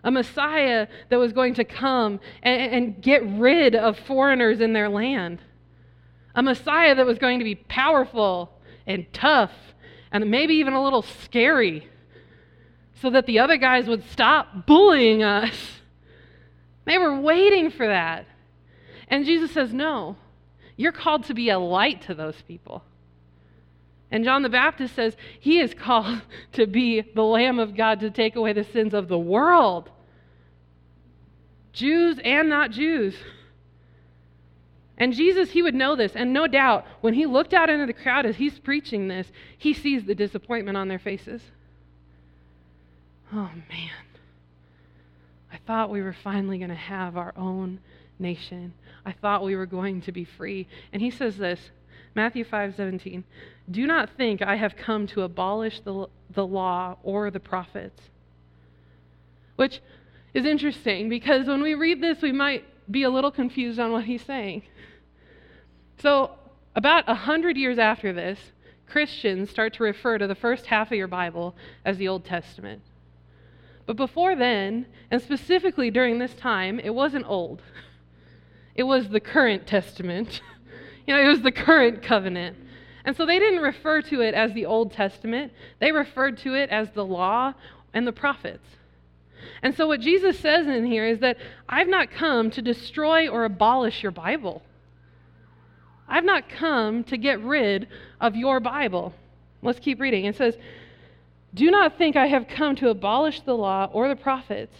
A 0.04 0.10
Messiah 0.10 0.86
that 1.08 1.18
was 1.18 1.32
going 1.32 1.54
to 1.54 1.64
come 1.64 2.20
and, 2.42 2.74
and 2.74 3.00
get 3.02 3.22
rid 3.24 3.74
of 3.74 3.98
foreigners 4.00 4.60
in 4.60 4.74
their 4.74 4.90
land. 4.90 5.40
a 6.34 6.42
Messiah 6.42 6.94
that 6.96 7.06
was 7.06 7.16
going 7.16 7.38
to 7.38 7.46
be 7.46 7.54
powerful 7.54 8.52
and 8.86 9.10
tough 9.14 9.52
and 10.12 10.30
maybe 10.30 10.56
even 10.56 10.74
a 10.74 10.84
little 10.84 11.00
scary 11.00 11.88
so 13.00 13.10
that 13.10 13.26
the 13.26 13.38
other 13.38 13.56
guys 13.56 13.86
would 13.86 14.04
stop 14.10 14.66
bullying 14.66 15.22
us. 15.22 15.54
They 16.86 16.96
were 16.96 17.20
waiting 17.20 17.70
for 17.70 17.86
that. 17.86 18.26
And 19.06 19.26
Jesus 19.26 19.52
says, 19.52 19.72
No, 19.72 20.16
you're 20.76 20.92
called 20.92 21.24
to 21.24 21.34
be 21.34 21.50
a 21.50 21.58
light 21.58 22.02
to 22.02 22.14
those 22.14 22.40
people. 22.48 22.82
And 24.10 24.24
John 24.24 24.42
the 24.42 24.48
Baptist 24.48 24.94
says 24.96 25.14
he 25.38 25.60
is 25.60 25.74
called 25.74 26.22
to 26.52 26.66
be 26.66 27.02
the 27.02 27.22
Lamb 27.22 27.58
of 27.58 27.76
God 27.76 28.00
to 28.00 28.10
take 28.10 28.34
away 28.34 28.54
the 28.54 28.64
sins 28.64 28.94
of 28.94 29.08
the 29.08 29.18
world. 29.18 29.90
Jews 31.72 32.18
and 32.24 32.48
not 32.48 32.72
Jews. 32.72 33.14
And 34.96 35.12
Jesus, 35.12 35.50
he 35.50 35.62
would 35.62 35.74
know 35.74 35.94
this. 35.96 36.16
And 36.16 36.32
no 36.32 36.46
doubt, 36.46 36.86
when 37.02 37.14
he 37.14 37.26
looked 37.26 37.54
out 37.54 37.70
into 37.70 37.86
the 37.86 37.92
crowd 37.92 38.26
as 38.26 38.36
he's 38.36 38.58
preaching 38.58 39.06
this, 39.06 39.30
he 39.56 39.72
sees 39.72 40.04
the 40.04 40.14
disappointment 40.14 40.76
on 40.76 40.88
their 40.88 40.98
faces. 40.98 41.42
Oh, 43.32 43.50
man. 43.68 43.90
I 45.52 45.58
thought 45.66 45.90
we 45.90 46.02
were 46.02 46.16
finally 46.24 46.58
going 46.58 46.70
to 46.70 46.76
have 46.76 47.16
our 47.16 47.32
own 47.36 47.80
nation. 48.18 48.72
I 49.04 49.12
thought 49.12 49.44
we 49.44 49.56
were 49.56 49.66
going 49.66 50.02
to 50.02 50.12
be 50.12 50.24
free. 50.24 50.66
And 50.92 51.00
he 51.00 51.10
says 51.10 51.36
this 51.36 51.70
Matthew 52.14 52.44
5 52.44 52.74
17. 52.76 53.24
Do 53.70 53.86
not 53.86 54.10
think 54.16 54.42
I 54.42 54.56
have 54.56 54.76
come 54.76 55.06
to 55.08 55.22
abolish 55.22 55.80
the, 55.80 56.06
the 56.34 56.46
law 56.46 56.96
or 57.02 57.30
the 57.30 57.40
prophets. 57.40 58.00
Which 59.56 59.80
is 60.34 60.44
interesting 60.44 61.08
because 61.08 61.46
when 61.46 61.62
we 61.62 61.74
read 61.74 62.00
this, 62.00 62.22
we 62.22 62.32
might 62.32 62.64
be 62.90 63.02
a 63.02 63.10
little 63.10 63.30
confused 63.30 63.78
on 63.78 63.92
what 63.92 64.04
he's 64.04 64.24
saying. 64.24 64.62
So, 65.98 66.32
about 66.74 67.04
a 67.08 67.14
hundred 67.14 67.56
years 67.56 67.78
after 67.78 68.12
this, 68.12 68.38
Christians 68.86 69.50
start 69.50 69.74
to 69.74 69.82
refer 69.82 70.18
to 70.18 70.26
the 70.26 70.34
first 70.34 70.66
half 70.66 70.90
of 70.90 70.98
your 70.98 71.08
Bible 71.08 71.54
as 71.84 71.98
the 71.98 72.08
Old 72.08 72.24
Testament. 72.24 72.82
But 73.86 73.96
before 73.96 74.36
then, 74.36 74.86
and 75.10 75.20
specifically 75.20 75.90
during 75.90 76.18
this 76.18 76.34
time, 76.34 76.78
it 76.80 76.94
wasn't 76.94 77.26
old. 77.26 77.62
It 78.74 78.84
was 78.84 79.08
the 79.08 79.20
current 79.20 79.66
testament. 79.66 80.40
you 81.06 81.14
know, 81.14 81.20
it 81.20 81.28
was 81.28 81.42
the 81.42 81.52
current 81.52 82.02
covenant. 82.02 82.56
And 83.04 83.16
so 83.16 83.26
they 83.26 83.38
didn't 83.38 83.60
refer 83.60 84.02
to 84.02 84.20
it 84.20 84.34
as 84.34 84.52
the 84.52 84.66
Old 84.66 84.92
Testament, 84.92 85.52
they 85.78 85.92
referred 85.92 86.38
to 86.38 86.54
it 86.54 86.70
as 86.70 86.90
the 86.90 87.04
law 87.04 87.54
and 87.92 88.06
the 88.06 88.12
prophets. 88.12 88.66
And 89.62 89.74
so 89.74 89.86
what 89.86 90.00
Jesus 90.00 90.38
says 90.38 90.66
in 90.66 90.84
here 90.84 91.06
is 91.06 91.20
that 91.20 91.38
I've 91.68 91.88
not 91.88 92.10
come 92.10 92.50
to 92.50 92.62
destroy 92.62 93.28
or 93.28 93.44
abolish 93.44 94.02
your 94.02 94.12
Bible. 94.12 94.62
I've 96.08 96.24
not 96.24 96.48
come 96.48 97.04
to 97.04 97.16
get 97.16 97.40
rid 97.40 97.88
of 98.20 98.36
your 98.36 98.60
Bible. 98.60 99.14
Let's 99.62 99.78
keep 99.78 100.00
reading. 100.00 100.24
It 100.24 100.36
says, 100.36 100.56
Do 101.54 101.70
not 101.70 101.98
think 101.98 102.16
I 102.16 102.26
have 102.26 102.46
come 102.48 102.76
to 102.76 102.88
abolish 102.90 103.40
the 103.40 103.54
law 103.54 103.88
or 103.92 104.08
the 104.08 104.16
prophets. 104.16 104.74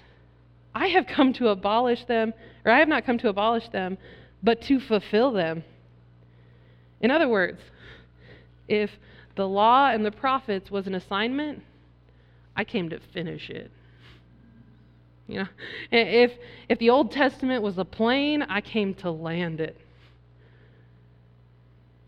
I 0.75 0.87
have 0.89 1.07
come 1.07 1.33
to 1.35 1.49
abolish 1.49 2.05
them, 2.05 2.33
or 2.65 2.71
I 2.71 2.79
have 2.79 2.89
not 2.89 3.05
come 3.05 3.19
to 3.19 3.29
abolish 3.29 3.69
them, 3.69 3.99
but 4.43 4.63
to 4.63 4.79
fulfill 4.79 5.33
them. 5.33 5.65
In 7.01 7.11
other 7.11 7.29
words, 7.29 7.61
if 8.69 8.91
the 9.37 9.49
law 9.49 9.91
and 9.91 10.05
the 10.05 10.13
prophets 10.13 10.71
was 10.71 10.87
an 10.87 10.95
assignment, 10.95 11.63
I 12.55 12.65
came 12.65 12.91
to 12.91 13.01
finish 13.13 13.51
it. 13.51 13.71
You 15.27 15.41
know, 15.41 15.49
if, 15.91 16.33
if 16.69 16.79
the 16.79 16.91
Old 16.91 17.13
Testament 17.13 17.63
was 17.63 17.79
a 17.79 17.85
plane, 17.85 18.43
I 18.43 18.61
came 18.61 18.95
to 18.95 19.11
land 19.11 19.61
it. 19.61 19.77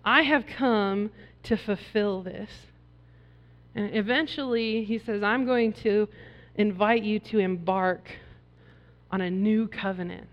I 0.04 0.22
have 0.22 0.44
come 0.46 1.10
to 1.44 1.56
fulfill 1.56 2.22
this. 2.22 2.50
And 3.74 3.94
eventually, 3.94 4.84
he 4.84 4.98
says, 4.98 5.22
I'm 5.22 5.46
going 5.46 5.72
to 5.84 6.08
invite 6.56 7.02
you 7.02 7.18
to 7.18 7.38
embark 7.38 8.10
on 9.10 9.20
a 9.20 9.30
new 9.30 9.66
covenant. 9.68 10.28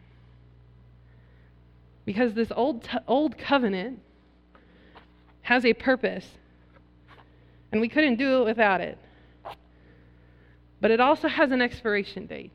Because 2.05 2.33
this 2.33 2.51
old, 2.55 2.87
old 3.07 3.37
covenant 3.37 3.99
has 5.41 5.65
a 5.65 5.73
purpose, 5.73 6.27
and 7.71 7.81
we 7.81 7.87
couldn't 7.87 8.17
do 8.17 8.41
it 8.41 8.45
without 8.45 8.81
it. 8.81 8.97
But 10.81 10.91
it 10.91 10.99
also 10.99 11.27
has 11.27 11.51
an 11.51 11.61
expiration 11.61 12.25
date. 12.25 12.51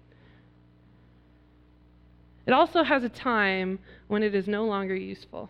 It 2.47 2.53
also 2.53 2.83
has 2.83 3.05
a 3.05 3.09
time 3.09 3.79
when 4.09 4.23
it 4.23 4.35
is 4.35 4.47
no 4.47 4.65
longer 4.65 4.95
useful. 4.95 5.49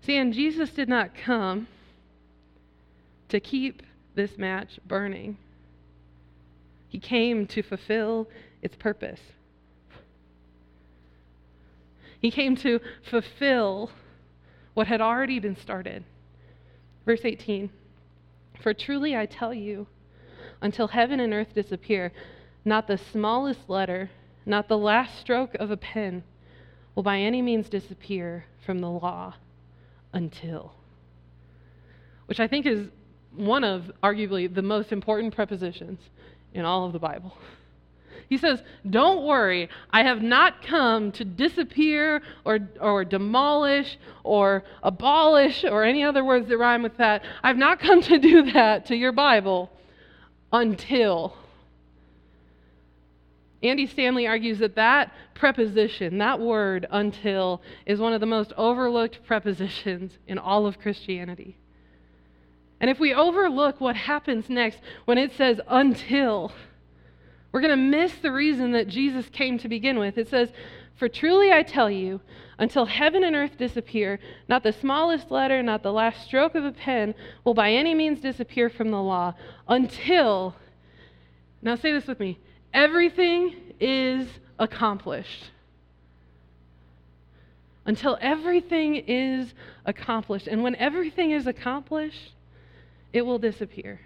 See, 0.00 0.16
and 0.16 0.32
Jesus 0.32 0.70
did 0.70 0.88
not 0.88 1.14
come 1.14 1.68
to 3.32 3.40
keep 3.40 3.82
this 4.14 4.36
match 4.36 4.78
burning, 4.86 5.38
He 6.88 6.98
came 6.98 7.46
to 7.46 7.62
fulfill 7.62 8.28
its 8.60 8.76
purpose. 8.76 9.20
He 12.20 12.30
came 12.30 12.54
to 12.56 12.78
fulfill 13.02 13.90
what 14.74 14.86
had 14.86 15.00
already 15.00 15.38
been 15.38 15.56
started. 15.56 16.04
Verse 17.06 17.22
18 17.24 17.70
For 18.60 18.74
truly 18.74 19.16
I 19.16 19.24
tell 19.24 19.54
you, 19.54 19.86
until 20.60 20.88
heaven 20.88 21.18
and 21.18 21.32
earth 21.32 21.54
disappear, 21.54 22.12
not 22.66 22.86
the 22.86 22.98
smallest 22.98 23.70
letter, 23.70 24.10
not 24.44 24.68
the 24.68 24.76
last 24.76 25.18
stroke 25.18 25.54
of 25.54 25.70
a 25.70 25.78
pen 25.78 26.22
will 26.94 27.02
by 27.02 27.18
any 27.18 27.40
means 27.40 27.70
disappear 27.70 28.44
from 28.66 28.80
the 28.80 28.90
law 28.90 29.36
until. 30.12 30.74
Which 32.26 32.38
I 32.38 32.46
think 32.46 32.66
is 32.66 32.88
one 33.34 33.64
of 33.64 33.90
arguably 34.02 34.52
the 34.52 34.62
most 34.62 34.92
important 34.92 35.34
prepositions 35.34 36.00
in 36.54 36.64
all 36.64 36.86
of 36.86 36.92
the 36.92 36.98
Bible. 36.98 37.36
He 38.28 38.38
says, 38.38 38.62
Don't 38.88 39.24
worry, 39.24 39.68
I 39.90 40.04
have 40.04 40.22
not 40.22 40.62
come 40.62 41.12
to 41.12 41.24
disappear 41.24 42.22
or, 42.44 42.60
or 42.80 43.04
demolish 43.04 43.98
or 44.24 44.64
abolish 44.82 45.64
or 45.64 45.84
any 45.84 46.02
other 46.02 46.24
words 46.24 46.48
that 46.48 46.56
rhyme 46.56 46.82
with 46.82 46.96
that. 46.96 47.22
I've 47.42 47.58
not 47.58 47.78
come 47.78 48.00
to 48.02 48.18
do 48.18 48.50
that 48.52 48.86
to 48.86 48.96
your 48.96 49.12
Bible 49.12 49.70
until. 50.50 51.36
Andy 53.62 53.86
Stanley 53.86 54.26
argues 54.26 54.58
that 54.58 54.76
that 54.76 55.12
preposition, 55.34 56.18
that 56.18 56.40
word 56.40 56.86
until, 56.90 57.62
is 57.86 58.00
one 58.00 58.12
of 58.12 58.20
the 58.20 58.26
most 58.26 58.52
overlooked 58.56 59.24
prepositions 59.26 60.18
in 60.26 60.38
all 60.38 60.66
of 60.66 60.78
Christianity. 60.80 61.56
And 62.82 62.90
if 62.90 62.98
we 62.98 63.14
overlook 63.14 63.80
what 63.80 63.94
happens 63.94 64.50
next 64.50 64.80
when 65.04 65.16
it 65.16 65.32
says 65.36 65.60
until, 65.68 66.50
we're 67.52 67.60
going 67.60 67.70
to 67.70 67.76
miss 67.76 68.12
the 68.14 68.32
reason 68.32 68.72
that 68.72 68.88
Jesus 68.88 69.28
came 69.28 69.56
to 69.58 69.68
begin 69.68 70.00
with. 70.00 70.18
It 70.18 70.28
says, 70.28 70.50
For 70.96 71.08
truly 71.08 71.52
I 71.52 71.62
tell 71.62 71.88
you, 71.88 72.20
until 72.58 72.84
heaven 72.86 73.22
and 73.22 73.36
earth 73.36 73.56
disappear, 73.56 74.18
not 74.48 74.64
the 74.64 74.72
smallest 74.72 75.30
letter, 75.30 75.62
not 75.62 75.84
the 75.84 75.92
last 75.92 76.24
stroke 76.24 76.56
of 76.56 76.64
a 76.64 76.72
pen 76.72 77.14
will 77.44 77.54
by 77.54 77.70
any 77.70 77.94
means 77.94 78.20
disappear 78.20 78.68
from 78.68 78.90
the 78.90 79.00
law 79.00 79.34
until, 79.68 80.56
now 81.62 81.76
say 81.76 81.92
this 81.92 82.08
with 82.08 82.18
me, 82.18 82.36
everything 82.74 83.54
is 83.78 84.26
accomplished. 84.58 85.50
Until 87.86 88.18
everything 88.20 88.96
is 88.96 89.54
accomplished. 89.84 90.48
And 90.48 90.64
when 90.64 90.74
everything 90.76 91.30
is 91.30 91.46
accomplished, 91.46 92.32
it 93.12 93.22
will 93.22 93.38
disappear. 93.38 94.00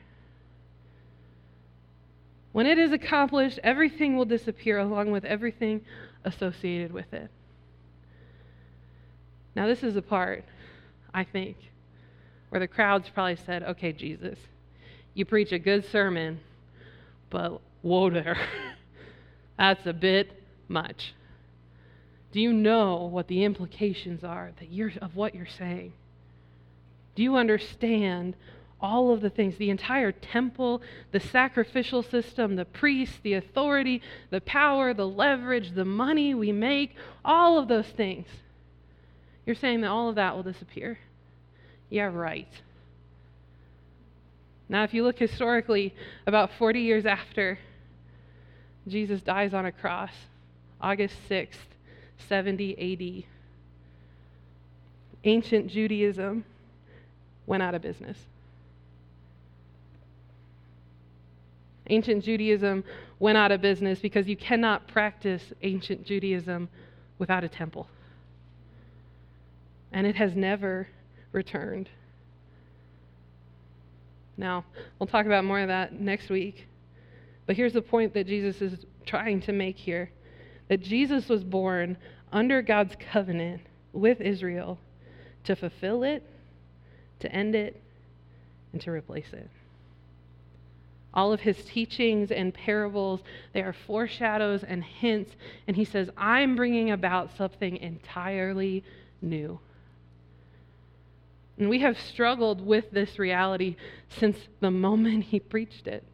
When 2.53 2.67
it 2.67 2.79
is 2.79 2.93
accomplished, 2.93 3.59
everything 3.63 4.17
will 4.17 4.25
disappear 4.25 4.79
along 4.79 5.11
with 5.11 5.25
everything 5.25 5.83
associated 6.25 6.93
with 6.93 7.13
it. 7.13 7.31
Now, 9.55 9.67
this 9.67 9.83
is 9.83 9.97
a 9.97 10.03
part, 10.03 10.45
I 11.13 11.25
think, 11.25 11.57
where 12.49 12.61
the 12.61 12.67
crowds 12.67 13.09
probably 13.09 13.37
said, 13.37 13.63
okay, 13.63 13.93
Jesus, 13.93 14.39
you 15.15 15.25
preach 15.25 15.53
a 15.53 15.59
good 15.59 15.85
sermon, 15.91 16.41
but 17.31 17.61
whoa 17.83 18.11
there. 18.11 18.39
That's 19.59 19.87
a 19.87 19.93
bit 19.93 20.31
much. 20.69 21.15
Do 22.33 22.41
you 22.41 22.53
know 22.53 23.05
what 23.05 23.29
the 23.29 23.45
implications 23.45 24.25
are 24.25 24.53
that 24.59 24.71
you're, 24.71 24.93
of 25.01 25.17
what 25.17 25.35
you're 25.35 25.47
saying? 25.47 25.93
Do 27.15 27.23
you 27.23 27.37
understand 27.37 28.37
all 28.81 29.13
of 29.13 29.21
the 29.21 29.31
things 29.31 29.57
the 29.57 29.71
entire 29.71 30.13
temple, 30.13 30.83
the 31.13 31.21
sacrificial 31.21 32.03
system, 32.03 32.57
the 32.57 32.65
priests, 32.65 33.19
the 33.23 33.35
authority, 33.35 34.03
the 34.31 34.41
power, 34.41 34.93
the 34.93 35.09
leverage, 35.09 35.75
the 35.75 35.85
money 35.85 36.35
we 36.35 36.53
make, 36.53 36.95
all 37.25 37.59
of 37.59 37.69
those 37.69 37.89
things. 37.89 38.27
You're 39.47 39.57
saying 39.57 39.81
that 39.83 39.89
all 39.89 40.09
of 40.09 40.17
that 40.17 40.37
will 40.37 40.43
disappear? 40.43 40.99
Yeah, 41.89 42.11
right. 42.13 42.49
Now, 44.69 44.83
if 44.83 44.93
you 44.93 45.05
look 45.05 45.19
historically, 45.19 45.95
about 46.27 46.51
40 46.59 46.81
years 46.81 47.07
after 47.07 47.59
Jesus 48.89 49.21
dies 49.23 49.55
on 49.55 49.65
a 49.65 49.73
cross, 49.73 50.13
August 50.81 51.17
6th, 51.31 51.55
70 52.29 53.25
AD, 53.25 53.25
ancient 55.25 55.69
Judaism 55.69 56.45
went 57.47 57.63
out 57.63 57.75
of 57.75 57.83
business. 57.83 58.19
Ancient 61.89 62.25
Judaism 62.25 62.85
went 63.19 63.39
out 63.39 63.53
of 63.53 63.61
business 63.61 63.99
because 64.01 64.27
you 64.27 64.37
cannot 64.37 64.89
practice 64.89 65.43
ancient 65.63 66.05
Judaism 66.05 66.69
without 67.19 67.45
a 67.45 67.49
temple. 67.49 67.89
And 69.93 70.07
it 70.07 70.17
has 70.17 70.35
never 70.35 70.89
returned. 71.33 71.89
Now, 74.37 74.65
we'll 74.99 75.07
talk 75.07 75.27
about 75.27 75.45
more 75.45 75.61
of 75.61 75.69
that 75.69 75.99
next 75.99 76.29
week. 76.29 76.67
But 77.47 77.57
here's 77.57 77.73
the 77.73 77.83
point 77.83 78.13
that 78.15 78.27
Jesus 78.27 78.61
is 78.61 78.85
trying 79.07 79.41
to 79.43 79.53
make 79.53 79.77
here 79.77 80.11
that 80.69 80.83
Jesus 80.83 81.29
was 81.29 81.45
born 81.45 81.97
under 82.33 82.61
God's 82.61 82.97
covenant 83.13 83.63
with 83.93 84.21
Israel 84.21 84.79
to 85.45 85.55
fulfill 85.55 86.03
it, 86.03 86.25
to 87.21 87.33
end 87.33 87.55
it, 87.55 87.81
and 88.73 88.83
to 88.83 88.91
replace 88.91 89.33
it. 89.33 89.49
All 91.17 91.33
of 91.33 91.41
his 91.41 91.65
teachings 91.65 92.31
and 92.31 92.53
parables, 92.53 93.23
they 93.55 93.63
are 93.63 93.73
foreshadows 93.73 94.63
and 94.63 94.85
hints. 94.85 95.35
And 95.67 95.75
he 95.75 95.85
says, 95.87 96.11
I'm 96.17 96.55
bringing 96.55 96.91
about 96.91 97.35
something 97.37 97.79
entirely 97.79 98.85
new. 99.23 99.59
And 101.59 101.71
we 101.71 101.79
have 101.79 101.99
struggled 101.99 102.65
with 102.65 102.91
this 102.91 103.19
reality 103.19 103.77
since 104.11 104.37
the 104.61 104.71
moment 104.71 105.25
he 105.25 105.41
preached 105.41 105.87
it. 105.87 106.05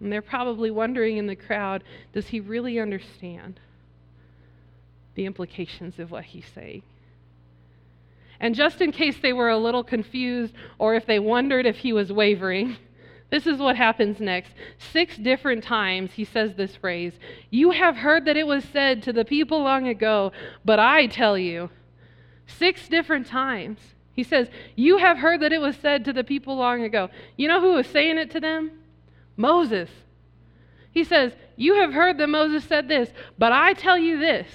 And 0.00 0.12
they're 0.12 0.22
probably 0.22 0.70
wondering 0.70 1.16
in 1.16 1.26
the 1.26 1.34
crowd 1.34 1.82
does 2.12 2.28
he 2.28 2.38
really 2.38 2.78
understand 2.78 3.58
the 5.16 5.26
implications 5.26 5.98
of 5.98 6.12
what 6.12 6.26
he's 6.26 6.46
saying? 6.54 6.82
And 8.40 8.54
just 8.54 8.80
in 8.80 8.92
case 8.92 9.18
they 9.20 9.32
were 9.32 9.48
a 9.48 9.58
little 9.58 9.82
confused 9.82 10.54
or 10.78 10.94
if 10.94 11.06
they 11.06 11.18
wondered 11.18 11.66
if 11.66 11.78
he 11.78 11.92
was 11.92 12.12
wavering, 12.12 12.76
this 13.30 13.46
is 13.46 13.58
what 13.58 13.76
happens 13.76 14.20
next. 14.20 14.52
Six 14.92 15.16
different 15.16 15.64
times 15.64 16.12
he 16.12 16.24
says 16.24 16.54
this 16.54 16.76
phrase 16.76 17.14
You 17.50 17.70
have 17.70 17.96
heard 17.96 18.24
that 18.26 18.36
it 18.36 18.46
was 18.46 18.64
said 18.64 19.02
to 19.04 19.12
the 19.12 19.24
people 19.24 19.62
long 19.62 19.88
ago, 19.88 20.32
but 20.64 20.78
I 20.78 21.06
tell 21.06 21.36
you. 21.36 21.70
Six 22.46 22.88
different 22.88 23.26
times. 23.26 23.78
He 24.12 24.24
says, 24.24 24.48
You 24.74 24.98
have 24.98 25.18
heard 25.18 25.40
that 25.42 25.52
it 25.52 25.60
was 25.60 25.76
said 25.76 26.04
to 26.06 26.12
the 26.12 26.24
people 26.24 26.56
long 26.56 26.82
ago. 26.82 27.10
You 27.36 27.46
know 27.46 27.60
who 27.60 27.74
was 27.74 27.86
saying 27.86 28.18
it 28.18 28.30
to 28.32 28.40
them? 28.40 28.72
Moses. 29.36 29.90
He 30.90 31.04
says, 31.04 31.32
You 31.56 31.76
have 31.76 31.92
heard 31.92 32.18
that 32.18 32.28
Moses 32.28 32.64
said 32.64 32.88
this, 32.88 33.10
but 33.38 33.52
I 33.52 33.74
tell 33.74 33.98
you 33.98 34.18
this. 34.18 34.48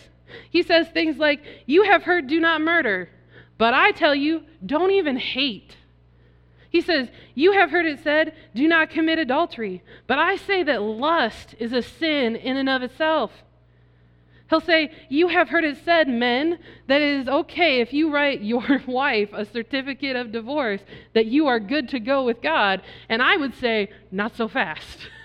He 0.50 0.63
says 0.63 0.89
things 0.89 1.17
like, 1.17 1.41
You 1.65 1.84
have 1.84 2.04
heard, 2.04 2.28
do 2.28 2.39
not 2.39 2.60
murder. 2.60 3.10
But 3.63 3.73
I 3.73 3.91
tell 3.91 4.13
you, 4.13 4.43
don't 4.65 4.91
even 4.91 5.15
hate. 5.15 5.78
He 6.69 6.82
says, 6.82 7.08
You 7.34 7.54
have 7.54 7.71
heard 7.71 7.86
it 7.86 8.04
said, 8.04 8.34
do 8.54 8.67
not 8.67 8.89
commit 8.89 9.19
adultery. 9.19 9.82
But 10.06 10.19
I 10.19 10.36
say 10.36 10.63
that 10.63 10.82
lust 10.82 11.56
is 11.60 11.71
a 11.71 11.82
sin 11.82 12.36
in 12.36 12.58
and 12.58 12.67
of 12.67 12.82
itself. 12.82 13.32
He'll 14.49 14.60
say, 14.60 14.91
You 15.08 15.30
have 15.30 15.47
heard 15.47 15.63
it 15.63 15.78
said, 15.86 16.10
men, 16.10 16.60
that 16.88 17.02
it 17.02 17.21
is 17.21 17.30
okay 17.30 17.80
if 17.80 17.93
you 17.93 18.12
write 18.12 18.41
your 18.54 18.82
wife 18.86 19.30
a 19.32 19.45
certificate 19.45 20.17
of 20.17 20.34
divorce, 20.34 20.82
that 21.13 21.28
you 21.28 21.47
are 21.47 21.62
good 21.62 21.88
to 21.88 22.02
go 22.02 22.26
with 22.26 22.41
God. 22.41 22.82
And 23.08 23.21
I 23.21 23.38
would 23.38 23.56
say, 23.56 23.89
Not 24.12 24.36
so 24.36 24.49
fast. 24.49 25.08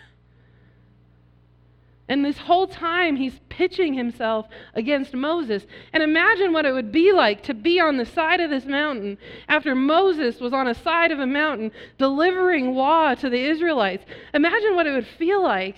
And 2.08 2.24
this 2.24 2.38
whole 2.38 2.66
time, 2.66 3.16
he's 3.16 3.38
pitching 3.50 3.92
himself 3.92 4.48
against 4.74 5.12
Moses. 5.12 5.66
And 5.92 6.02
imagine 6.02 6.54
what 6.54 6.64
it 6.64 6.72
would 6.72 6.90
be 6.90 7.12
like 7.12 7.42
to 7.44 7.54
be 7.54 7.78
on 7.80 7.98
the 7.98 8.06
side 8.06 8.40
of 8.40 8.48
this 8.48 8.64
mountain 8.64 9.18
after 9.46 9.74
Moses 9.74 10.40
was 10.40 10.54
on 10.54 10.66
a 10.66 10.74
side 10.74 11.10
of 11.10 11.18
a 11.18 11.26
mountain 11.26 11.70
delivering 11.98 12.74
law 12.74 13.14
to 13.14 13.28
the 13.28 13.38
Israelites. 13.38 14.06
Imagine 14.32 14.74
what 14.74 14.86
it 14.86 14.92
would 14.92 15.06
feel 15.06 15.42
like. 15.42 15.76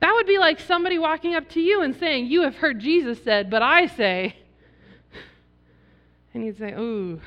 That 0.00 0.12
would 0.14 0.26
be 0.26 0.38
like 0.38 0.60
somebody 0.60 0.98
walking 0.98 1.34
up 1.34 1.48
to 1.50 1.60
you 1.60 1.82
and 1.82 1.96
saying, 1.96 2.26
You 2.26 2.42
have 2.42 2.56
heard 2.56 2.78
Jesus 2.78 3.18
said, 3.24 3.50
but 3.50 3.62
I 3.62 3.86
say. 3.86 4.36
And 6.32 6.44
you'd 6.44 6.58
say, 6.58 6.74
Ooh, 6.74 7.20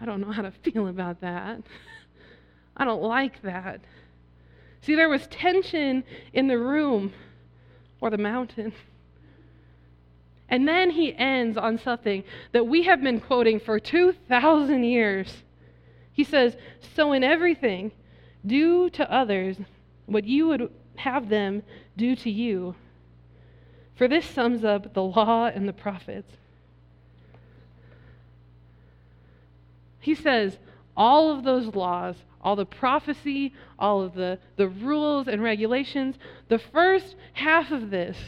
I 0.00 0.04
don't 0.04 0.20
know 0.20 0.32
how 0.32 0.42
to 0.42 0.50
feel 0.50 0.88
about 0.88 1.20
that. 1.22 1.62
I 2.76 2.84
don't 2.84 3.02
like 3.02 3.40
that. 3.42 3.80
See, 4.84 4.94
there 4.94 5.08
was 5.08 5.26
tension 5.28 6.04
in 6.34 6.46
the 6.46 6.58
room 6.58 7.14
or 8.02 8.10
the 8.10 8.18
mountain. 8.18 8.74
And 10.46 10.68
then 10.68 10.90
he 10.90 11.16
ends 11.16 11.56
on 11.56 11.78
something 11.78 12.22
that 12.52 12.66
we 12.66 12.82
have 12.82 13.02
been 13.02 13.18
quoting 13.18 13.58
for 13.58 13.80
2,000 13.80 14.84
years. 14.84 15.42
He 16.12 16.22
says, 16.22 16.58
So 16.94 17.12
in 17.12 17.24
everything, 17.24 17.92
do 18.44 18.90
to 18.90 19.10
others 19.10 19.56
what 20.04 20.24
you 20.24 20.48
would 20.48 20.70
have 20.96 21.30
them 21.30 21.62
do 21.96 22.14
to 22.16 22.30
you. 22.30 22.74
For 23.96 24.06
this 24.06 24.26
sums 24.26 24.64
up 24.64 24.92
the 24.92 25.02
law 25.02 25.46
and 25.46 25.66
the 25.66 25.72
prophets. 25.72 26.36
He 29.98 30.14
says, 30.14 30.58
all 30.96 31.30
of 31.30 31.44
those 31.44 31.74
laws 31.74 32.16
all 32.44 32.54
the 32.54 32.66
prophecy, 32.66 33.54
all 33.78 34.02
of 34.02 34.14
the, 34.14 34.38
the 34.56 34.68
rules 34.68 35.26
and 35.26 35.42
regulations. 35.42 36.16
The 36.48 36.58
first 36.58 37.16
half 37.32 37.72
of 37.72 37.90
this, 37.90 38.18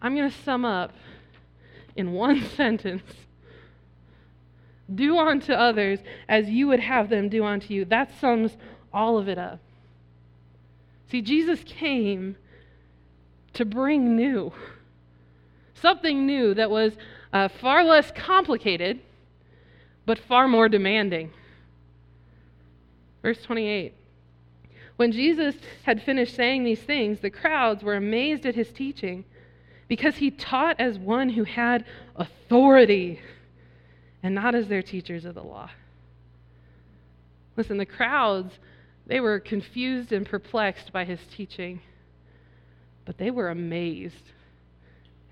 I'm 0.00 0.16
going 0.16 0.30
to 0.30 0.36
sum 0.42 0.64
up 0.64 0.92
in 1.94 2.12
one 2.12 2.42
sentence 2.56 3.02
Do 4.92 5.18
unto 5.18 5.52
others 5.52 5.98
as 6.28 6.48
you 6.48 6.68
would 6.68 6.80
have 6.80 7.10
them 7.10 7.28
do 7.28 7.44
unto 7.44 7.74
you. 7.74 7.84
That 7.84 8.10
sums 8.18 8.56
all 8.92 9.18
of 9.18 9.28
it 9.28 9.36
up. 9.38 9.60
See, 11.10 11.20
Jesus 11.20 11.62
came 11.64 12.36
to 13.52 13.64
bring 13.64 14.16
new, 14.16 14.52
something 15.74 16.26
new 16.26 16.54
that 16.54 16.70
was 16.70 16.94
uh, 17.32 17.48
far 17.48 17.84
less 17.84 18.10
complicated, 18.12 19.00
but 20.06 20.18
far 20.18 20.48
more 20.48 20.68
demanding. 20.68 21.32
Verse 23.22 23.42
28. 23.42 23.92
When 24.96 25.12
Jesus 25.12 25.56
had 25.82 26.02
finished 26.02 26.34
saying 26.34 26.64
these 26.64 26.80
things, 26.80 27.20
the 27.20 27.28
crowds 27.28 27.82
were 27.82 27.96
amazed 27.96 28.46
at 28.46 28.54
his 28.54 28.70
teaching 28.72 29.24
because 29.88 30.16
he 30.16 30.30
taught 30.30 30.80
as 30.80 30.98
one 30.98 31.28
who 31.30 31.44
had 31.44 31.84
authority 32.14 33.20
and 34.22 34.34
not 34.34 34.54
as 34.54 34.68
their 34.68 34.82
teachers 34.82 35.24
of 35.24 35.34
the 35.34 35.42
law. 35.42 35.70
Listen, 37.56 37.76
the 37.76 37.86
crowds, 37.86 38.54
they 39.06 39.20
were 39.20 39.38
confused 39.38 40.12
and 40.12 40.26
perplexed 40.26 40.92
by 40.92 41.04
his 41.04 41.20
teaching, 41.30 41.80
but 43.04 43.18
they 43.18 43.30
were 43.30 43.50
amazed 43.50 44.32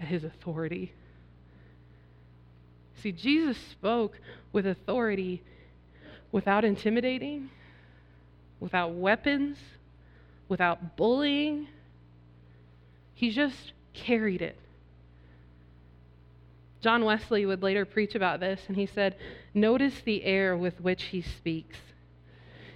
at 0.00 0.08
his 0.08 0.24
authority. 0.24 0.92
See, 3.02 3.12
Jesus 3.12 3.56
spoke 3.58 4.18
with 4.52 4.66
authority 4.66 5.42
without 6.32 6.64
intimidating 6.64 7.50
without 8.64 8.94
weapons, 8.94 9.58
without 10.48 10.96
bullying. 10.96 11.68
He 13.14 13.30
just 13.30 13.72
carried 13.92 14.40
it. 14.40 14.56
John 16.80 17.04
Wesley 17.04 17.44
would 17.44 17.62
later 17.62 17.84
preach 17.84 18.14
about 18.14 18.40
this, 18.40 18.62
and 18.68 18.76
he 18.76 18.86
said, 18.86 19.16
Notice 19.52 20.00
the 20.00 20.24
air 20.24 20.56
with 20.56 20.80
which 20.80 21.04
he 21.04 21.20
speaks. 21.20 21.76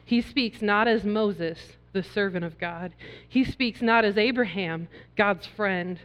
He 0.04 0.20
speaks 0.20 0.60
not 0.60 0.88
as 0.88 1.04
Moses, 1.04 1.58
the 1.92 2.02
servant 2.02 2.44
of 2.44 2.58
God. 2.58 2.92
He 3.26 3.42
speaks 3.42 3.80
not 3.80 4.04
as 4.04 4.18
Abraham, 4.18 4.88
God's 5.16 5.46
friend. 5.46 5.98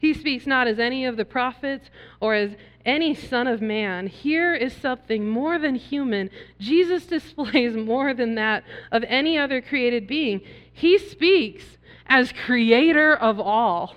He 0.00 0.14
speaks 0.14 0.46
not 0.46 0.66
as 0.66 0.78
any 0.78 1.04
of 1.04 1.18
the 1.18 1.26
prophets 1.26 1.90
or 2.20 2.34
as 2.34 2.52
any 2.86 3.14
son 3.14 3.46
of 3.46 3.60
man. 3.60 4.06
Here 4.06 4.54
is 4.54 4.72
something 4.72 5.28
more 5.28 5.58
than 5.58 5.74
human. 5.74 6.30
Jesus 6.58 7.04
displays 7.16 7.76
more 7.76 8.14
than 8.14 8.34
that 8.36 8.64
of 8.90 9.04
any 9.06 9.36
other 9.36 9.60
created 9.60 10.06
being. 10.06 10.40
He 10.72 10.98
speaks 10.98 11.64
as 12.06 12.32
creator 12.32 13.14
of 13.14 13.38
all. 13.38 13.94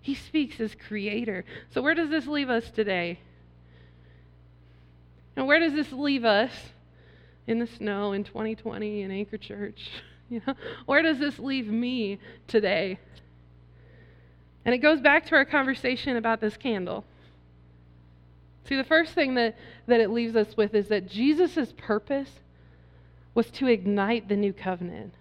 He 0.00 0.14
speaks 0.14 0.60
as 0.60 0.76
creator. 0.76 1.44
So, 1.70 1.82
where 1.82 1.94
does 1.94 2.10
this 2.10 2.28
leave 2.28 2.50
us 2.50 2.70
today? 2.70 3.18
And 5.34 5.48
where 5.48 5.58
does 5.58 5.72
this 5.72 5.90
leave 5.92 6.24
us 6.24 6.52
in 7.48 7.58
the 7.58 7.66
snow 7.66 8.12
in 8.12 8.22
2020 8.22 9.02
in 9.02 9.10
Anchor 9.10 9.36
Church? 9.38 9.90
You 10.30 10.40
know, 10.46 10.54
where 10.86 11.02
does 11.02 11.18
this 11.18 11.38
leave 11.38 11.68
me 11.68 12.18
today? 12.48 12.98
And 14.64 14.74
it 14.74 14.78
goes 14.78 15.00
back 15.00 15.26
to 15.26 15.34
our 15.34 15.44
conversation 15.44 16.16
about 16.16 16.40
this 16.40 16.56
candle. 16.56 17.04
See, 18.66 18.76
the 18.76 18.84
first 18.84 19.12
thing 19.12 19.34
that, 19.34 19.56
that 19.86 20.00
it 20.00 20.10
leaves 20.10 20.34
us 20.36 20.56
with 20.56 20.74
is 20.74 20.88
that 20.88 21.08
Jesus' 21.08 21.72
purpose 21.76 22.30
was 23.34 23.50
to 23.50 23.66
ignite 23.66 24.28
the 24.28 24.36
new 24.36 24.52
covenant. 24.52 25.12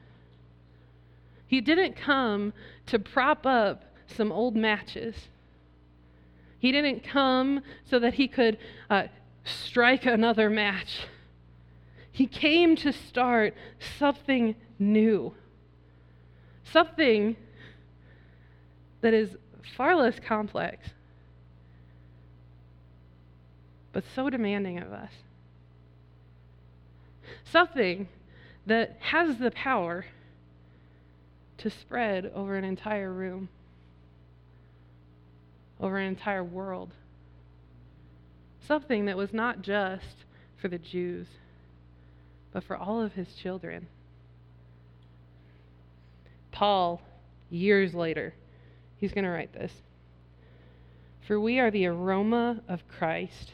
He 1.48 1.60
didn't 1.60 1.96
come 1.96 2.54
to 2.88 3.00
prop 3.00 3.46
up 3.46 3.84
some 4.08 4.32
old 4.32 4.56
matches. 4.56 5.16
He 6.58 6.72
didn't 6.72 7.04
come 7.04 7.62
so 7.84 8.00
that 8.00 8.14
he 8.14 8.28
could 8.28 8.58
uh, 8.90 9.04
strike 9.44 10.06
another 10.06 10.50
match. 10.50 11.02
He 12.12 12.28
came 12.28 12.76
to 12.78 12.94
start 12.94 13.56
something 13.98 14.56
new, 14.80 15.34
something 16.64 17.36
that 19.04 19.14
is 19.14 19.36
far 19.76 19.96
less 19.98 20.18
complex, 20.26 20.88
but 23.92 24.04
so 24.16 24.30
demanding 24.30 24.80
of 24.80 24.94
us. 24.94 25.12
Something 27.44 28.08
that 28.66 28.98
has 29.02 29.38
the 29.38 29.52
power 29.52 30.06
to 31.58 31.70
spread 31.70 32.32
over 32.34 32.56
an 32.56 32.64
entire 32.64 33.12
room, 33.12 33.50
over 35.82 35.98
an 35.98 36.08
entire 36.08 36.44
world. 36.44 36.92
Something 38.66 39.06
that 39.06 39.18
was 39.18 39.34
not 39.34 39.62
just 39.62 40.16
for 40.62 40.70
the 40.70 40.78
Jews, 40.78 41.28
but 42.54 42.64
for 42.64 42.78
all 42.78 43.02
of 43.02 43.12
his 43.12 43.36
children. 43.36 43.86
Paul, 46.54 47.02
years 47.50 47.94
later, 47.94 48.34
he's 49.04 49.12
going 49.12 49.26
to 49.26 49.30
write 49.30 49.52
this 49.52 49.74
For 51.28 51.38
we 51.38 51.60
are 51.60 51.70
the 51.70 51.88
aroma 51.88 52.62
of 52.70 52.88
Christ 52.88 53.52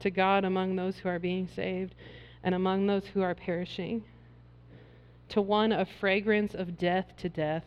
to 0.00 0.10
God 0.10 0.44
among 0.44 0.74
those 0.74 0.98
who 0.98 1.08
are 1.08 1.20
being 1.20 1.46
saved 1.46 1.94
and 2.42 2.56
among 2.56 2.88
those 2.88 3.06
who 3.06 3.22
are 3.22 3.36
perishing 3.36 4.02
to 5.28 5.40
one 5.40 5.70
a 5.70 5.86
fragrance 5.86 6.54
of 6.54 6.76
death 6.76 7.06
to 7.18 7.28
death, 7.28 7.64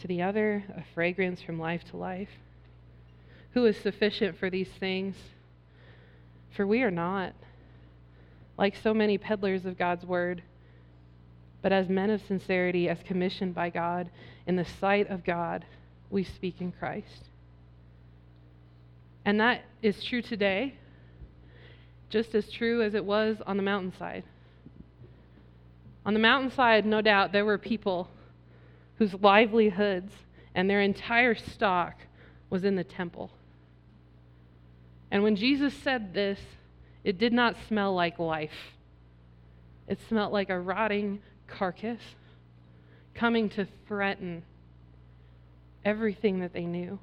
to 0.00 0.06
the 0.06 0.22
other 0.22 0.62
a 0.76 0.84
fragrance 0.94 1.42
from 1.42 1.58
life 1.58 1.82
to 1.90 1.96
life. 1.96 2.30
Who 3.50 3.66
is 3.66 3.76
sufficient 3.76 4.38
for 4.38 4.50
these 4.50 4.68
things? 4.68 5.16
For 6.52 6.68
we 6.68 6.84
are 6.84 6.90
not, 6.92 7.32
like 8.56 8.76
so 8.76 8.94
many 8.94 9.18
peddlers 9.18 9.66
of 9.66 9.76
God's 9.76 10.06
word, 10.06 10.40
but 11.62 11.72
as 11.72 11.88
men 11.88 12.10
of 12.10 12.22
sincerity, 12.22 12.88
as 12.88 12.98
commissioned 13.04 13.54
by 13.54 13.70
God, 13.70 14.10
in 14.46 14.56
the 14.56 14.64
sight 14.64 15.08
of 15.08 15.24
God, 15.24 15.64
we 16.10 16.24
speak 16.24 16.60
in 16.60 16.72
Christ. 16.72 17.24
And 19.24 19.40
that 19.40 19.62
is 19.82 20.02
true 20.02 20.22
today, 20.22 20.74
just 22.08 22.34
as 22.34 22.50
true 22.50 22.82
as 22.82 22.94
it 22.94 23.04
was 23.04 23.38
on 23.46 23.56
the 23.56 23.62
mountainside. 23.62 24.24
On 26.06 26.14
the 26.14 26.20
mountainside, 26.20 26.86
no 26.86 27.02
doubt, 27.02 27.32
there 27.32 27.44
were 27.44 27.58
people 27.58 28.08
whose 28.96 29.12
livelihoods 29.14 30.12
and 30.54 30.70
their 30.70 30.80
entire 30.80 31.34
stock 31.34 31.94
was 32.48 32.64
in 32.64 32.76
the 32.76 32.84
temple. 32.84 33.30
And 35.10 35.22
when 35.22 35.36
Jesus 35.36 35.74
said 35.74 36.14
this, 36.14 36.38
it 37.04 37.18
did 37.18 37.32
not 37.32 37.56
smell 37.68 37.94
like 37.94 38.18
life. 38.18 38.74
It 39.86 39.98
smelled 40.08 40.32
like 40.32 40.50
a 40.50 40.58
rotting 40.58 41.20
carcass 41.48 42.00
coming 43.14 43.48
to 43.50 43.66
threaten 43.86 44.42
everything 45.84 46.40
that 46.40 46.52
they 46.52 46.66
knew. 46.66 46.98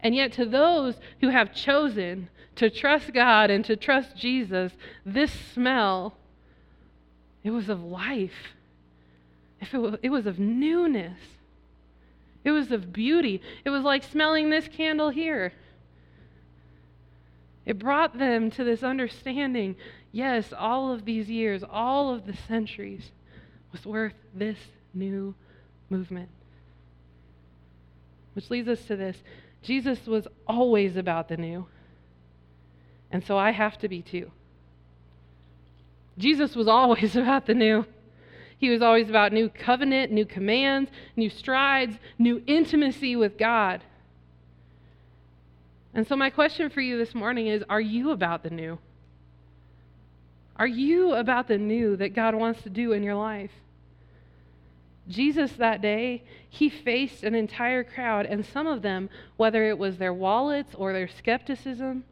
And 0.00 0.14
yet, 0.14 0.32
to 0.34 0.46
those 0.46 0.94
who 1.20 1.28
have 1.28 1.52
chosen 1.52 2.28
to 2.56 2.70
trust 2.70 3.12
God 3.12 3.50
and 3.50 3.64
to 3.64 3.74
trust 3.74 4.16
Jesus, 4.16 4.72
this 5.04 5.32
smell 5.32 6.14
it 7.44 7.50
was 7.50 7.68
of 7.68 7.82
life. 7.82 8.54
If 9.60 9.74
it, 9.74 9.78
was, 9.78 9.94
it 10.02 10.10
was 10.10 10.26
of 10.26 10.38
newness. 10.38 11.18
It 12.44 12.50
was 12.50 12.70
of 12.70 12.92
beauty. 12.92 13.40
It 13.64 13.70
was 13.70 13.82
like 13.82 14.02
smelling 14.04 14.50
this 14.50 14.68
candle 14.68 15.10
here. 15.10 15.52
It 17.64 17.78
brought 17.78 18.18
them 18.18 18.50
to 18.52 18.64
this 18.64 18.82
understanding 18.82 19.76
yes, 20.12 20.52
all 20.56 20.92
of 20.92 21.04
these 21.04 21.28
years, 21.28 21.62
all 21.68 22.14
of 22.14 22.26
the 22.26 22.36
centuries 22.48 23.10
was 23.72 23.84
worth 23.84 24.14
this 24.34 24.58
new 24.94 25.34
movement. 25.90 26.28
Which 28.34 28.50
leads 28.50 28.68
us 28.68 28.84
to 28.86 28.96
this 28.96 29.16
Jesus 29.62 30.06
was 30.06 30.26
always 30.46 30.96
about 30.96 31.28
the 31.28 31.36
new. 31.36 31.66
And 33.10 33.24
so 33.24 33.38
I 33.38 33.52
have 33.52 33.78
to 33.78 33.88
be 33.88 34.02
too. 34.02 34.30
Jesus 36.18 36.54
was 36.54 36.68
always 36.68 37.16
about 37.16 37.46
the 37.46 37.54
new. 37.54 37.86
He 38.58 38.70
was 38.70 38.82
always 38.82 39.08
about 39.08 39.32
new 39.32 39.48
covenant, 39.48 40.10
new 40.10 40.24
commands, 40.24 40.90
new 41.16 41.30
strides, 41.30 41.96
new 42.18 42.42
intimacy 42.46 43.14
with 43.14 43.38
God. 43.38 43.84
And 45.94 46.06
so, 46.06 46.16
my 46.16 46.30
question 46.30 46.68
for 46.68 46.80
you 46.80 46.98
this 46.98 47.14
morning 47.14 47.46
is 47.46 47.62
Are 47.68 47.80
you 47.80 48.10
about 48.10 48.42
the 48.42 48.50
new? 48.50 48.78
Are 50.58 50.66
you 50.66 51.12
about 51.12 51.46
the 51.46 51.58
new 51.58 51.96
that 51.96 52.14
God 52.14 52.34
wants 52.34 52.62
to 52.62 52.70
do 52.70 52.92
in 52.92 53.02
your 53.02 53.14
life? 53.14 53.52
Jesus 55.08 55.52
that 55.52 55.80
day, 55.80 56.24
he 56.50 56.68
faced 56.68 57.22
an 57.22 57.34
entire 57.34 57.82
crowd, 57.82 58.26
and 58.26 58.44
some 58.44 58.66
of 58.66 58.82
them, 58.82 59.08
whether 59.36 59.68
it 59.68 59.78
was 59.78 59.96
their 59.96 60.12
wallets 60.12 60.74
or 60.74 60.92
their 60.92 61.08
skepticism, 61.08 62.04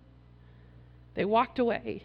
they 1.15 1.25
walked 1.25 1.59
away. 1.59 2.05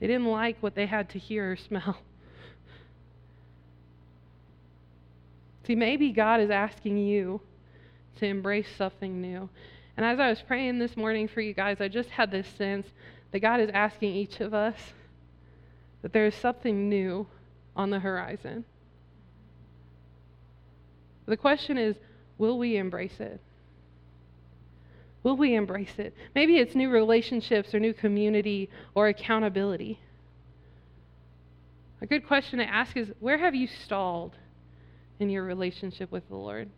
They 0.00 0.08
didn't 0.08 0.26
like 0.26 0.56
what 0.60 0.74
they 0.74 0.86
had 0.86 1.10
to 1.10 1.18
hear 1.18 1.52
or 1.52 1.56
smell. 1.56 1.98
See, 5.66 5.76
maybe 5.76 6.10
God 6.10 6.40
is 6.40 6.50
asking 6.50 6.98
you 6.98 7.40
to 8.16 8.26
embrace 8.26 8.66
something 8.76 9.20
new. 9.20 9.48
And 9.96 10.04
as 10.04 10.18
I 10.18 10.28
was 10.28 10.42
praying 10.42 10.80
this 10.80 10.96
morning 10.96 11.28
for 11.28 11.40
you 11.40 11.52
guys, 11.52 11.80
I 11.80 11.86
just 11.86 12.10
had 12.10 12.32
this 12.32 12.48
sense 12.48 12.88
that 13.32 13.40
God 13.40 13.60
is 13.60 13.70
asking 13.72 14.14
each 14.14 14.40
of 14.40 14.54
us 14.54 14.76
that 16.02 16.12
there 16.12 16.26
is 16.26 16.34
something 16.34 16.88
new 16.88 17.26
on 17.74 17.90
the 17.90 17.98
horizon. 17.98 18.64
The 21.26 21.36
question 21.36 21.78
is 21.78 21.96
will 22.38 22.58
we 22.58 22.76
embrace 22.76 23.20
it? 23.20 23.40
Will 25.22 25.36
we 25.36 25.54
embrace 25.54 25.98
it? 25.98 26.14
Maybe 26.34 26.56
it's 26.56 26.74
new 26.74 26.90
relationships 26.90 27.74
or 27.74 27.80
new 27.80 27.94
community 27.94 28.68
or 28.94 29.08
accountability. 29.08 30.00
A 32.00 32.06
good 32.06 32.26
question 32.26 32.58
to 32.58 32.64
ask 32.64 32.96
is 32.96 33.12
where 33.20 33.38
have 33.38 33.54
you 33.54 33.68
stalled 33.68 34.34
in 35.20 35.30
your 35.30 35.44
relationship 35.44 36.10
with 36.10 36.28
the 36.28 36.34
Lord? 36.34 36.68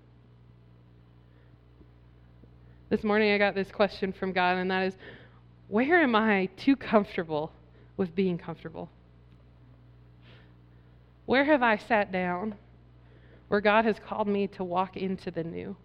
This 2.90 3.02
morning 3.02 3.32
I 3.32 3.38
got 3.38 3.54
this 3.54 3.72
question 3.72 4.12
from 4.12 4.32
God, 4.32 4.58
and 4.58 4.70
that 4.70 4.82
is 4.84 4.96
where 5.68 6.00
am 6.00 6.14
I 6.14 6.46
too 6.56 6.76
comfortable 6.76 7.52
with 7.96 8.14
being 8.14 8.38
comfortable? 8.38 8.90
Where 11.26 11.44
have 11.44 11.62
I 11.62 11.76
sat 11.76 12.12
down 12.12 12.54
where 13.48 13.60
God 13.60 13.84
has 13.84 13.96
called 13.98 14.28
me 14.28 14.46
to 14.48 14.64
walk 14.64 14.96
into 14.96 15.30
the 15.30 15.44
new? 15.44 15.76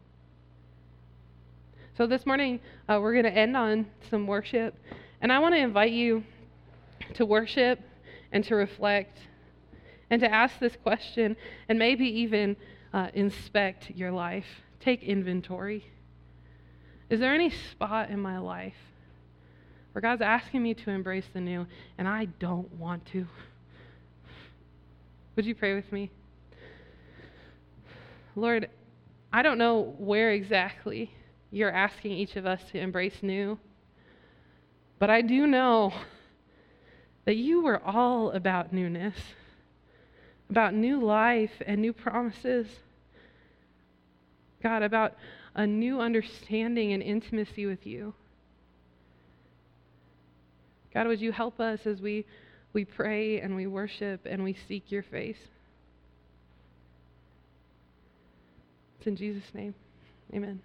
So 1.98 2.08
this 2.08 2.26
morning, 2.26 2.60
uh, 2.88 3.00
we're 3.02 3.14
going 3.14 3.26
to 3.26 3.38
end 3.38 3.56
on 3.56 3.86
some 4.10 4.28
worship. 4.28 4.76
And 5.22 5.32
I 5.32 5.40
want 5.40 5.54
to 5.56 5.60
invite 5.60 5.92
you 5.92 6.24
to 7.16 7.26
worship 7.26 7.80
and 8.32 8.44
to 8.46 8.56
reflect 8.56 9.18
and 10.10 10.22
to 10.22 10.32
ask 10.32 10.60
this 10.60 10.76
question 10.82 11.36
and 11.68 11.78
maybe 11.78 12.06
even 12.06 12.56
uh, 12.94 13.10
inspect 13.14 13.92
your 13.92 14.12
life. 14.12 14.46
Take 14.80 15.04
inventory. 15.04 15.86
Is 17.10 17.20
there 17.20 17.34
any 17.34 17.50
spot 17.50 18.10
in 18.10 18.20
my 18.20 18.38
life 18.40 18.78
God's 20.02 20.22
asking 20.22 20.64
me 20.64 20.74
to 20.74 20.90
embrace 20.90 21.26
the 21.34 21.42
new 21.42 21.66
and 21.98 22.08
I 22.08 22.26
don't 22.26 22.72
want 22.76 23.06
to? 23.08 23.26
Would 25.36 25.46
you 25.46 25.56
pray 25.56 25.74
with 25.74 25.92
me? 25.92 26.12
Lord, 28.36 28.70
I 29.32 29.42
don't 29.42 29.58
know 29.58 29.96
where 29.98 30.32
exactly 30.32 31.12
you're 31.52 31.72
asking 31.72 32.12
each 32.12 32.36
of 32.36 32.46
us 32.46 32.62
to 32.72 32.80
embrace 32.80 33.22
new. 33.22 33.58
But 35.00 35.10
I 35.10 35.22
do 35.22 35.48
know 35.48 35.94
that 37.26 37.36
you 37.36 37.62
were 37.62 37.82
all 37.84 38.32
about 38.32 38.74
newness, 38.74 39.16
about 40.50 40.74
new 40.74 41.00
life 41.00 41.62
and 41.66 41.82
new 41.82 41.94
promises. 41.94 42.68
God, 44.62 44.84
about 44.84 45.16
a 45.56 45.66
new 45.66 46.02
understanding 46.02 46.92
and 46.92 47.02
intimacy 47.02 47.66
with 47.66 47.88
you. 47.88 48.14
God, 50.94 51.08
would 51.08 51.22
you 51.22 51.32
help 51.32 51.60
us 51.60 51.86
as 51.86 52.02
we, 52.02 52.26
we 52.74 52.86
pray 52.86 53.40
and 53.42 53.56
we 53.56 53.68
worship 53.68 54.22
and 54.26 54.44
we 54.44 54.58
seek 54.68 54.92
your 54.92 55.04
face? 55.04 55.38
It's 58.98 59.08
in 59.08 59.16
Jesus' 59.16 59.54
name. 59.54 59.76
Amen. 60.34 60.62